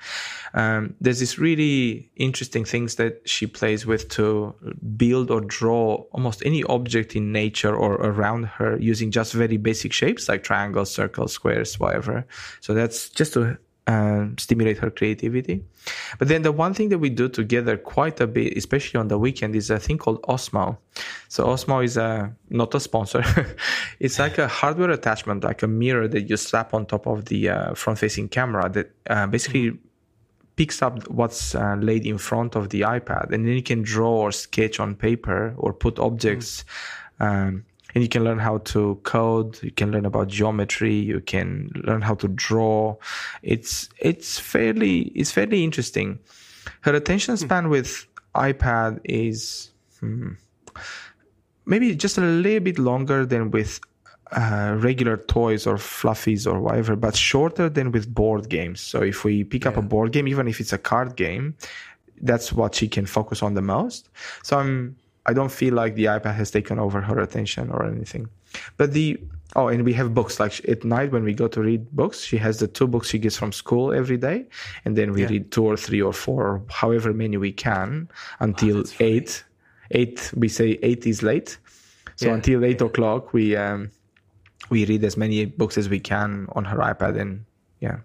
um, 0.54 0.94
there's 1.00 1.20
this 1.20 1.38
really 1.38 2.10
interesting 2.16 2.64
things 2.64 2.96
that 2.96 3.28
she 3.28 3.46
plays 3.46 3.86
with 3.86 4.08
to 4.10 4.54
build 4.96 5.30
or 5.30 5.40
draw 5.40 6.04
almost 6.12 6.42
any 6.44 6.62
object 6.64 7.16
in 7.16 7.32
nature 7.32 7.74
or 7.74 7.94
around 7.94 8.44
her 8.44 8.78
using 8.78 9.10
just 9.10 9.32
very 9.32 9.56
basic 9.56 9.92
shapes 9.92 10.28
like 10.28 10.42
triangles, 10.42 10.92
circles, 10.92 11.32
squares, 11.32 11.78
whatever. 11.78 12.26
So 12.60 12.74
that's 12.74 13.08
just 13.08 13.32
to 13.34 13.58
um, 13.86 14.36
stimulate 14.38 14.78
her 14.78 14.90
creativity. 14.90 15.64
But 16.18 16.28
then 16.28 16.42
the 16.42 16.52
one 16.52 16.74
thing 16.74 16.88
that 16.90 16.98
we 16.98 17.10
do 17.10 17.28
together 17.28 17.76
quite 17.76 18.20
a 18.20 18.26
bit, 18.26 18.56
especially 18.56 18.98
on 18.98 19.08
the 19.08 19.18
weekend, 19.18 19.56
is 19.56 19.70
a 19.70 19.78
thing 19.78 19.98
called 19.98 20.22
Osmo. 20.22 20.76
So 21.28 21.46
Osmo 21.46 21.84
is 21.84 21.96
a 21.96 22.32
not 22.50 22.74
a 22.74 22.80
sponsor. 22.80 23.24
it's 24.00 24.18
like 24.18 24.38
a 24.38 24.46
hardware 24.46 24.90
attachment, 24.90 25.44
like 25.44 25.62
a 25.62 25.68
mirror 25.68 26.06
that 26.08 26.28
you 26.28 26.36
slap 26.36 26.74
on 26.74 26.86
top 26.86 27.06
of 27.06 27.26
the 27.26 27.48
uh, 27.48 27.74
front-facing 27.74 28.28
camera 28.28 28.68
that 28.70 28.90
uh, 29.10 29.26
basically 29.26 29.78
picks 30.54 30.82
up 30.82 31.08
what's 31.08 31.54
uh, 31.54 31.76
laid 31.80 32.06
in 32.06 32.18
front 32.18 32.54
of 32.54 32.68
the 32.68 32.82
iPad, 32.82 33.32
and 33.32 33.46
then 33.46 33.54
you 33.54 33.62
can 33.62 33.82
draw 33.82 34.12
or 34.12 34.32
sketch 34.32 34.78
on 34.78 34.94
paper 34.94 35.54
or 35.56 35.72
put 35.72 35.98
objects. 35.98 36.64
Um, 37.18 37.64
and 37.94 38.02
you 38.02 38.08
can 38.08 38.24
learn 38.24 38.38
how 38.38 38.58
to 38.58 38.98
code. 39.02 39.62
You 39.62 39.70
can 39.70 39.90
learn 39.90 40.06
about 40.06 40.28
geometry. 40.28 40.94
You 40.94 41.20
can 41.20 41.70
learn 41.74 42.02
how 42.02 42.14
to 42.16 42.28
draw. 42.28 42.96
It's 43.42 43.88
it's 43.98 44.38
fairly 44.38 45.12
it's 45.14 45.30
fairly 45.30 45.64
interesting. 45.64 46.18
Her 46.82 46.94
attention 46.94 47.36
span 47.36 47.68
with 47.68 48.06
iPad 48.34 49.00
is 49.04 49.70
hmm, 50.00 50.32
maybe 51.66 51.94
just 51.94 52.18
a 52.18 52.22
little 52.22 52.60
bit 52.60 52.78
longer 52.78 53.26
than 53.26 53.50
with 53.50 53.80
uh, 54.32 54.76
regular 54.78 55.18
toys 55.18 55.66
or 55.66 55.76
fluffies 55.76 56.50
or 56.50 56.60
whatever, 56.60 56.96
but 56.96 57.14
shorter 57.14 57.68
than 57.68 57.92
with 57.92 58.12
board 58.12 58.48
games. 58.48 58.80
So 58.80 59.02
if 59.02 59.24
we 59.24 59.44
pick 59.44 59.66
up 59.66 59.76
a 59.76 59.82
board 59.82 60.12
game, 60.12 60.26
even 60.26 60.48
if 60.48 60.60
it's 60.60 60.72
a 60.72 60.78
card 60.78 61.16
game, 61.16 61.54
that's 62.22 62.52
what 62.52 62.74
she 62.74 62.88
can 62.88 63.04
focus 63.04 63.42
on 63.42 63.54
the 63.54 63.62
most. 63.62 64.08
So 64.42 64.58
I'm 64.58 64.96
I 65.26 65.32
don't 65.32 65.52
feel 65.52 65.74
like 65.74 65.94
the 65.94 66.06
iPad 66.06 66.34
has 66.34 66.50
taken 66.50 66.78
over 66.78 67.00
her 67.00 67.18
attention 67.20 67.70
or 67.70 67.84
anything. 67.86 68.28
But 68.76 68.92
the 68.92 69.18
oh, 69.54 69.68
and 69.68 69.84
we 69.84 69.92
have 69.92 70.14
books 70.14 70.40
like 70.40 70.66
at 70.68 70.82
night 70.84 71.12
when 71.12 71.24
we 71.24 71.34
go 71.34 71.46
to 71.48 71.60
read 71.60 71.90
books, 71.92 72.20
she 72.22 72.38
has 72.38 72.58
the 72.58 72.66
two 72.66 72.86
books 72.86 73.08
she 73.08 73.18
gets 73.18 73.36
from 73.36 73.52
school 73.52 73.92
every 73.92 74.16
day, 74.16 74.46
and 74.84 74.96
then 74.96 75.12
we 75.12 75.22
Yeah. 75.22 75.28
read 75.30 75.50
two 75.52 75.64
or 75.64 75.76
three 75.76 76.02
or 76.02 76.12
four 76.12 76.42
or 76.46 76.62
however 76.68 77.12
many 77.12 77.36
we 77.36 77.52
can 77.52 78.08
until 78.40 78.84
eight. 79.00 79.44
Eight 79.90 80.32
we 80.34 80.48
say 80.48 80.78
eight 80.82 81.06
is 81.06 81.22
late, 81.22 81.58
so 82.16 82.26
Yeah, 82.28 82.34
until 82.34 82.64
eight 82.64 82.80
o'clock 82.80 83.32
we 83.34 83.54
um 83.56 83.90
we 84.70 84.86
read 84.86 85.04
as 85.04 85.16
many 85.16 85.44
books 85.44 85.76
as 85.76 85.88
we 85.88 86.00
can 86.00 86.46
on 86.56 86.64
her 86.64 86.78
iPad 86.78 87.20
and 87.20 87.44
yeah 87.80 87.98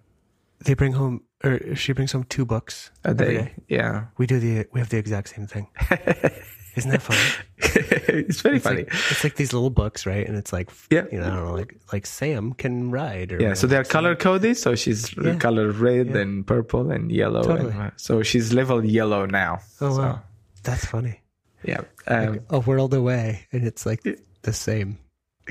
They 0.66 0.74
bring 0.76 0.94
home, 0.94 1.22
or 1.46 1.76
she 1.76 1.94
brings 1.94 2.12
home 2.12 2.26
two 2.30 2.46
books 2.46 2.92
a 3.06 3.14
day. 3.14 3.54
yeah. 3.70 4.06
We 4.18 4.26
do 4.28 4.38
the 4.40 4.66
we 4.74 4.80
have 4.82 4.90
the 4.90 4.98
exact 4.98 5.30
same 5.30 5.48
thing. 5.48 5.68
Isn't 6.78 6.92
that 6.92 7.02
funny? 7.02 7.20
it's 7.58 8.42
very 8.42 8.58
It's 8.58 8.64
funny. 8.64 8.84
like, 8.86 8.94
it's 9.12 9.24
like 9.24 9.36
these 9.36 9.52
little 9.52 9.70
books, 9.72 10.06
right? 10.06 10.26
And 10.28 10.38
it's 10.38 10.54
like, 10.54 10.70
Yeah. 10.92 11.06
you 11.12 11.20
know, 11.20 11.26
I 11.26 11.30
don't 11.36 11.46
know, 11.46 11.54
like 11.54 11.76
like 11.92 12.06
Sam 12.06 12.54
can 12.54 12.92
ride, 12.92 13.34
or 13.34 13.42
Yeah, 13.42 13.54
so 13.56 13.68
they're 13.68 13.84
color 13.84 14.16
coded. 14.16 14.58
So 14.58 14.76
she's 14.76 15.16
Yeah. 15.18 15.36
color 15.36 15.72
red 15.72 16.08
Yeah. 16.08 16.18
and 16.22 16.46
purple 16.46 16.92
and 16.92 17.12
yellow. 17.12 17.42
Totally. 17.44 17.74
And, 17.74 17.92
so 17.98 18.22
she's 18.24 18.54
level 18.54 18.86
yellow 18.86 19.26
now. 19.26 19.60
Oh 19.82 19.96
So, 19.96 20.02
wow, 20.02 20.22
that's 20.64 20.86
funny. 20.86 21.22
yeah. 21.64 21.82
Um, 22.08 22.32
Like 22.34 22.42
a 22.50 22.60
world 22.60 22.94
away, 22.94 23.48
and 23.52 23.66
it's 23.66 23.86
like 23.86 24.04
the 24.44 24.54
same. 24.54 24.98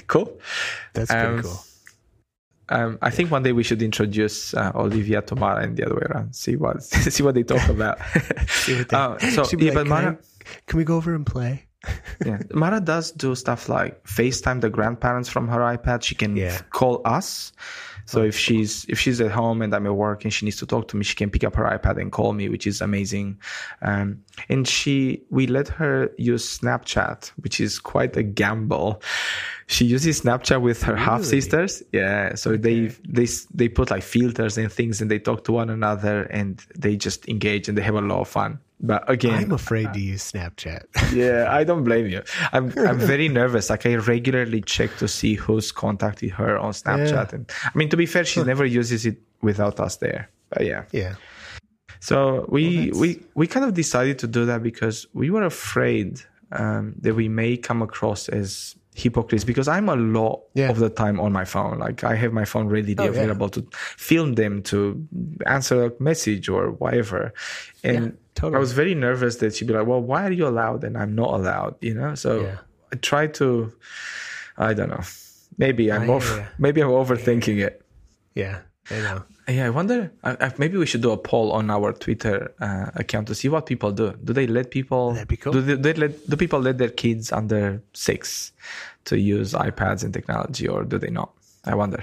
cool. 0.07 0.39
That's 0.95 1.11
pretty 1.11 1.27
Um, 1.27 1.43
cool. 1.43 1.59
Um, 2.69 2.99
I 3.01 3.11
think 3.11 3.31
one 3.31 3.43
day 3.45 3.53
we 3.53 3.63
should 3.63 3.81
introduce 3.83 4.53
uh, 4.55 4.73
Olivia 4.75 5.23
to 5.23 5.37
Mara 5.37 5.63
and 5.63 5.77
the 5.77 5.85
other 5.87 5.95
way 5.95 6.03
around. 6.11 6.35
See 6.35 6.57
what 6.57 6.83
see 7.15 7.23
what 7.23 7.35
they 7.35 7.43
talk 7.45 7.69
about. 7.69 7.99
what 8.67 8.89
they- 8.89 8.97
Uh, 8.97 9.19
so 9.19 9.45
yeah, 9.59 9.73
like, 9.73 9.75
but 9.75 9.83
can, 9.85 9.93
I- 9.93 10.01
Mara, 10.03 10.19
can 10.67 10.77
we 10.79 10.85
go 10.85 10.97
over 10.97 11.15
and 11.15 11.25
play? 11.27 11.67
Yeah. 12.25 12.39
Mara 12.53 12.81
does 12.81 13.13
do 13.13 13.35
stuff 13.35 13.69
like 13.69 14.03
FaceTime 14.05 14.61
the 14.61 14.71
grandparents 14.71 15.29
from 15.29 15.49
her 15.49 15.61
iPad. 15.61 16.03
She 16.03 16.15
can 16.15 16.37
Yeah. 16.37 16.59
call 16.71 17.03
us. 17.05 17.53
So 18.09 18.23
if 18.23 18.39
she's 18.39 18.85
if 18.89 19.01
she's 19.01 19.21
at 19.21 19.33
home 19.33 19.63
and 19.63 19.75
I'm 19.75 19.85
at 19.85 19.97
work 19.97 20.23
and 20.23 20.33
she 20.33 20.45
needs 20.47 20.59
to 20.59 20.67
talk 20.67 20.87
to 20.89 20.97
me, 20.97 21.03
she 21.03 21.17
can 21.17 21.29
pick 21.29 21.43
up 21.43 21.57
her 21.57 21.65
iPad 21.65 22.01
and 22.01 22.13
call 22.13 22.35
me, 22.35 22.49
which 22.49 22.65
is 22.65 22.81
amazing. 22.81 23.37
Um, 23.83 24.23
and 24.49 24.67
she 24.67 25.23
we 25.31 25.49
let 25.49 25.67
her 25.69 26.11
use 26.17 26.59
Snapchat, 26.59 27.33
which 27.43 27.61
is 27.61 27.81
quite 27.81 28.17
a 28.17 28.23
gamble. 28.23 29.03
She 29.67 29.85
uses 29.87 30.21
Snapchat 30.23 30.61
with 30.63 30.85
her 30.85 30.95
half 30.95 31.25
sisters. 31.25 31.83
Yeah, 31.93 32.37
so 32.37 32.57
they 32.57 32.93
they 33.09 33.27
they 33.53 33.69
put 33.69 33.91
like 33.91 34.05
filters 34.05 34.57
and 34.57 34.71
things, 34.71 35.01
and 35.01 35.11
they 35.11 35.19
talk 35.19 35.43
to 35.45 35.53
one 35.53 35.69
another, 35.69 36.23
and 36.31 36.65
they 36.79 36.97
just 36.97 37.29
engage 37.29 37.69
and 37.69 37.77
they 37.77 37.83
have 37.83 37.97
a 37.97 38.01
lot 38.01 38.21
of 38.21 38.29
fun. 38.29 38.61
But 38.79 39.09
again, 39.11 39.45
I'm 39.45 39.53
afraid 39.53 39.93
to 39.95 40.01
use 40.01 40.33
Snapchat. 40.33 40.85
yeah, 41.15 41.47
I 41.51 41.65
don't 41.65 41.83
blame 41.85 42.07
you. 42.09 42.23
I'm 42.53 42.73
I'm 42.79 42.99
very 42.99 43.29
nervous. 43.41 43.71
Like 43.71 43.87
I 43.87 43.95
regularly 43.97 44.61
check 44.61 44.95
to 44.99 45.09
see 45.09 45.35
who's 45.35 45.73
contacted 45.73 46.31
her 46.33 46.59
on 46.59 46.73
Snapchat, 46.73 47.33
and 47.33 47.51
I 47.65 47.71
mean 47.79 47.89
to 47.89 47.97
be 47.97 48.05
fair, 48.07 48.25
she 48.25 48.43
never 48.43 48.67
uses 48.67 49.07
it 49.07 49.17
without 49.41 49.81
us 49.81 49.97
there. 49.97 50.29
But 50.51 50.67
yeah, 50.67 50.85
yeah. 50.93 51.15
so 52.01 52.45
we 52.51 52.77
that's- 52.77 53.01
we 53.01 53.23
we 53.35 53.47
kind 53.47 53.65
of 53.65 53.73
decided 53.75 54.19
to 54.21 54.27
do 54.27 54.45
that 54.47 54.63
because 54.63 55.07
we 55.15 55.31
were 55.31 55.45
afraid 55.45 56.21
um, 56.53 56.95
that 57.01 57.15
we 57.15 57.29
may 57.29 57.57
come 57.57 57.81
across 57.83 58.29
as 58.29 58.77
hypocrites 58.97 59.45
because 59.45 59.69
I'm 59.69 59.89
a 59.89 59.97
lot 59.97 60.41
Yeah. 60.55 60.71
of 60.71 60.79
the 60.79 60.89
time 60.89 61.21
on 61.21 61.31
my 61.33 61.45
phone. 61.45 61.79
Like 61.79 62.03
I 62.03 62.15
have 62.17 62.33
my 62.33 62.45
phone 62.47 62.67
readily 62.69 62.97
Oh, 62.99 63.05
yeah. 63.05 63.11
available 63.11 63.49
to 63.51 63.61
film 63.97 64.35
them, 64.35 64.63
to 64.73 65.07
answer 65.47 65.77
a 65.87 65.93
message 66.03 66.49
or 66.49 66.71
whatever. 66.73 67.33
And 67.85 68.17
totally. 68.35 68.57
I 68.57 68.59
was 68.59 68.73
very 68.73 68.95
nervous 68.95 69.37
that 69.37 69.55
she'd 69.55 69.69
be 69.69 69.75
like, 69.75 69.87
"Well, 69.87 70.01
why 70.01 70.27
are 70.27 70.33
you 70.33 70.47
allowed 70.49 70.83
and 70.85 70.97
I'm 70.97 71.15
not 71.15 71.31
allowed?" 71.35 71.75
You 71.83 71.95
know. 71.95 72.15
So 72.15 72.41
Yeah. 72.41 72.59
I 72.93 72.97
try 72.97 73.27
to. 73.41 73.73
I 74.57 74.73
don't 74.73 74.89
know. 74.89 75.03
Maybe 75.59 75.93
I'm 75.93 76.11
I 76.11 76.15
over, 76.15 76.49
maybe 76.59 76.81
I'm 76.83 76.89
overthinking 76.91 77.59
it. 77.67 77.83
Yeah, 78.35 78.61
I 78.91 78.95
know. 79.07 79.23
Yeah, 79.49 79.67
I 79.67 79.71
wonder. 79.71 80.11
I, 80.25 80.37
I, 80.41 80.53
maybe 80.59 80.77
we 80.77 80.87
should 80.87 81.03
do 81.03 81.13
a 81.13 81.17
poll 81.17 81.53
on 81.53 81.71
our 81.71 81.93
Twitter 81.93 82.53
uh, 82.61 82.91
account 82.97 83.29
to 83.29 83.35
see 83.35 83.49
what 83.49 83.67
people 83.67 83.93
do. 83.93 84.13
Do 84.25 84.33
they 84.33 84.47
let 84.47 84.71
people? 84.73 85.13
That'd 85.13 85.29
be 85.29 85.37
cool. 85.37 85.53
Do 85.53 85.61
they, 85.61 85.75
they 85.77 85.93
let? 85.95 86.29
Do 86.29 86.37
people 86.37 86.59
let 86.61 86.79
their 86.79 86.91
kids 86.91 87.31
under 87.31 87.81
six 87.93 88.53
to 89.05 89.19
use 89.19 89.53
iPads 89.53 90.03
and 90.03 90.13
technology, 90.13 90.67
or 90.67 90.83
do 90.83 90.99
they 90.99 91.11
not? 91.11 91.31
I 91.65 91.77
wonder. 91.77 92.03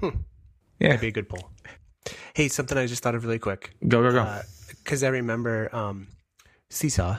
Hmm. 0.00 0.08
Yeah, 0.80 0.88
That'd 0.88 1.00
be 1.00 1.08
a 1.08 1.12
good 1.12 1.28
poll. 1.28 1.50
Hey, 2.34 2.48
something 2.48 2.76
I 2.78 2.86
just 2.86 3.02
thought 3.02 3.14
of 3.14 3.24
really 3.24 3.38
quick. 3.38 3.74
go 3.86 4.02
go 4.02 4.12
go. 4.12 4.40
Because 4.82 5.02
I 5.02 5.08
remember 5.08 5.74
um, 5.74 6.08
Seesaw, 6.70 7.18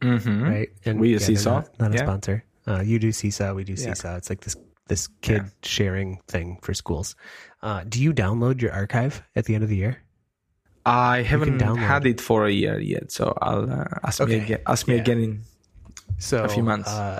mm-hmm. 0.00 0.42
right? 0.42 0.68
And 0.84 1.00
We 1.00 1.10
use 1.10 1.26
they're 1.26 1.36
Seesaw. 1.36 1.54
Not, 1.60 1.80
not 1.80 1.90
a 1.92 1.94
Yeah. 1.94 2.02
sponsor. 2.02 2.44
Uh, 2.66 2.80
you 2.80 2.98
do 2.98 3.12
Seesaw, 3.12 3.54
we 3.54 3.64
do 3.64 3.72
Yeah. 3.72 3.94
Seesaw. 3.94 4.16
It's 4.16 4.28
like 4.30 4.40
this 4.40 4.56
this 4.88 5.08
kid 5.20 5.42
sharing 5.62 6.20
thing 6.28 6.58
for 6.62 6.72
schools. 6.74 7.16
Uh, 7.66 7.82
do 7.88 8.00
you 8.00 8.12
download 8.14 8.62
your 8.62 8.70
archive 8.72 9.22
at 9.34 9.44
the 9.46 9.54
end 9.56 9.64
of 9.64 9.70
the 9.70 9.74
year? 9.74 9.98
I 10.86 11.22
haven't 11.22 11.58
had 11.58 12.06
it 12.06 12.20
for 12.20 12.46
a 12.46 12.52
year 12.52 12.78
yet, 12.78 13.10
so 13.10 13.36
I'll 13.42 13.68
uh, 13.68 13.86
ask 14.04 14.20
me 14.22 14.34
again. 14.36 14.60
Ask 14.68 14.86
me 14.86 14.94
Yeah. 14.94 15.00
again 15.02 15.18
in 15.26 15.32
So 16.18 16.44
A 16.44 16.48
few 16.48 16.62
months. 16.62 16.88
Uh, 16.88 17.18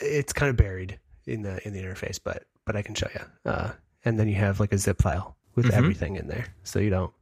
it's 0.00 0.32
kind 0.32 0.50
of 0.50 0.56
buried 0.56 1.00
in 1.26 1.42
the 1.42 1.58
in 1.66 1.72
the 1.74 1.80
interface, 1.82 2.20
but 2.22 2.44
but 2.64 2.76
I 2.76 2.82
can 2.82 2.94
show 2.94 3.08
you. 3.12 3.24
Uh, 3.50 3.72
and 4.04 4.20
then 4.20 4.28
you 4.28 4.36
have 4.36 4.60
like 4.60 4.72
a 4.72 4.78
zip 4.78 5.02
file 5.02 5.34
with 5.56 5.66
Mhm. 5.66 5.78
everything 5.78 6.14
in 6.14 6.28
there, 6.28 6.46
so 6.62 6.78
you 6.78 6.90
don't 6.90 7.12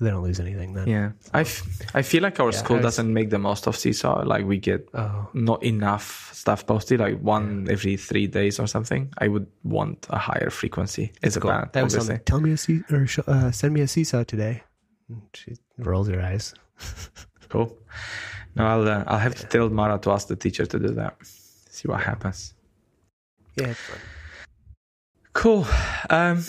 they 0.00 0.10
don't 0.10 0.22
lose 0.24 0.40
anything. 0.40 0.72
Then 0.74 0.88
yeah. 0.88 1.12
I, 1.32 1.42
f- 1.42 1.62
I 1.94 2.02
feel 2.02 2.22
like 2.22 2.40
our 2.40 2.50
Yeah, 2.50 2.58
school 2.58 2.80
doesn't 2.80 3.12
make 3.12 3.30
the 3.30 3.38
most 3.38 3.66
of 3.66 3.76
Seesaw. 3.76 4.24
Like 4.26 4.44
we 4.44 4.58
get 4.58 4.88
oh 4.94 5.28
not 5.34 5.62
enough 5.62 6.30
stuff 6.34 6.66
posted, 6.66 7.00
like 7.00 7.20
one 7.20 7.66
every 7.70 7.96
three 7.96 8.26
days 8.26 8.58
or 8.58 8.66
something. 8.66 9.12
I 9.18 9.28
would 9.28 9.46
want 9.62 10.06
a 10.10 10.18
higher 10.18 10.50
frequency 10.50 11.12
as 11.22 11.36
a 11.36 11.40
cool. 11.40 11.50
parent. 11.50 11.72
That 11.72 11.84
was 11.84 11.94
something. 11.94 12.20
Tell 12.24 12.40
me 12.40 12.52
a 12.52 12.56
see 12.56 12.82
or 12.90 13.06
uh, 13.26 13.50
send 13.50 13.74
me 13.74 13.80
a 13.82 13.88
seesaw 13.88 14.24
today. 14.24 14.62
And 15.08 15.22
She 15.32 15.54
rolls 15.78 16.08
her 16.08 16.20
eyes. 16.20 16.54
Cool. 17.50 17.78
No, 18.56 18.66
I'll 18.66 18.88
uh, 18.88 19.04
I'll 19.06 19.18
have 19.18 19.36
to 19.36 19.46
tell 19.46 19.68
Mara 19.70 19.96
to 20.00 20.10
ask 20.10 20.26
the 20.26 20.34
teacher 20.34 20.66
to 20.66 20.78
do 20.78 20.88
that. 20.88 21.14
See 21.70 21.86
what 21.86 22.00
happens. 22.00 22.52
Yeah. 23.54 23.74
Cool. 25.34 25.64
Um, 26.10 26.42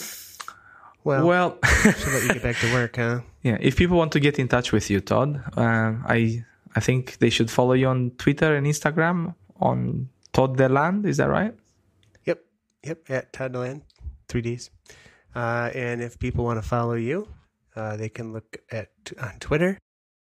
Well, 1.06 1.28
well, 1.28 1.60
should 1.84 2.14
let 2.14 2.24
you 2.24 2.34
get 2.34 2.42
back 2.42 2.58
to 2.58 2.74
work, 2.74 2.96
huh? 2.96 3.22
yeah. 3.44 3.58
If 3.62 3.78
people 3.78 3.96
want 3.96 4.12
to 4.14 4.20
get 4.20 4.40
in 4.40 4.48
touch 4.48 4.72
with 4.72 4.90
you, 4.90 5.02
Todd, 5.02 5.40
um, 5.56 6.04
I 6.08 6.44
I 6.76 6.80
think 6.80 7.20
they 7.20 7.30
should 7.30 7.52
follow 7.52 7.74
you 7.74 7.88
on 7.88 8.12
Twitter 8.18 8.56
and 8.56 8.66
Instagram 8.66 9.36
on 9.62 10.10
Todd 10.34 10.58
Deland. 10.58 11.06
Is 11.06 11.18
that 11.18 11.30
right? 11.30 11.54
Yep, 12.26 12.40
yep. 12.84 13.10
At 13.10 13.34
Toddland, 13.34 13.84
three 14.28 14.42
Ds. 14.42 14.72
Uh, 15.36 15.70
and 15.76 16.02
if 16.02 16.18
people 16.18 16.44
want 16.44 16.58
to 16.58 16.68
follow 16.68 16.96
you, 16.96 17.28
uh, 17.76 17.96
they 17.98 18.10
can 18.10 18.34
look 18.34 18.58
at 18.72 18.90
on 19.22 19.38
Twitter 19.40 19.78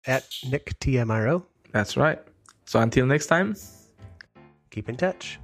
at 0.07 0.27
Nick 0.51 0.77
TMRO. 0.81 1.45
That's 1.71 1.97
right. 1.97 2.19
So 2.67 2.81
until 2.81 3.07
next 3.07 3.27
time. 3.27 3.55
Keep 4.71 4.89
in 4.89 4.97
touch. 4.97 5.39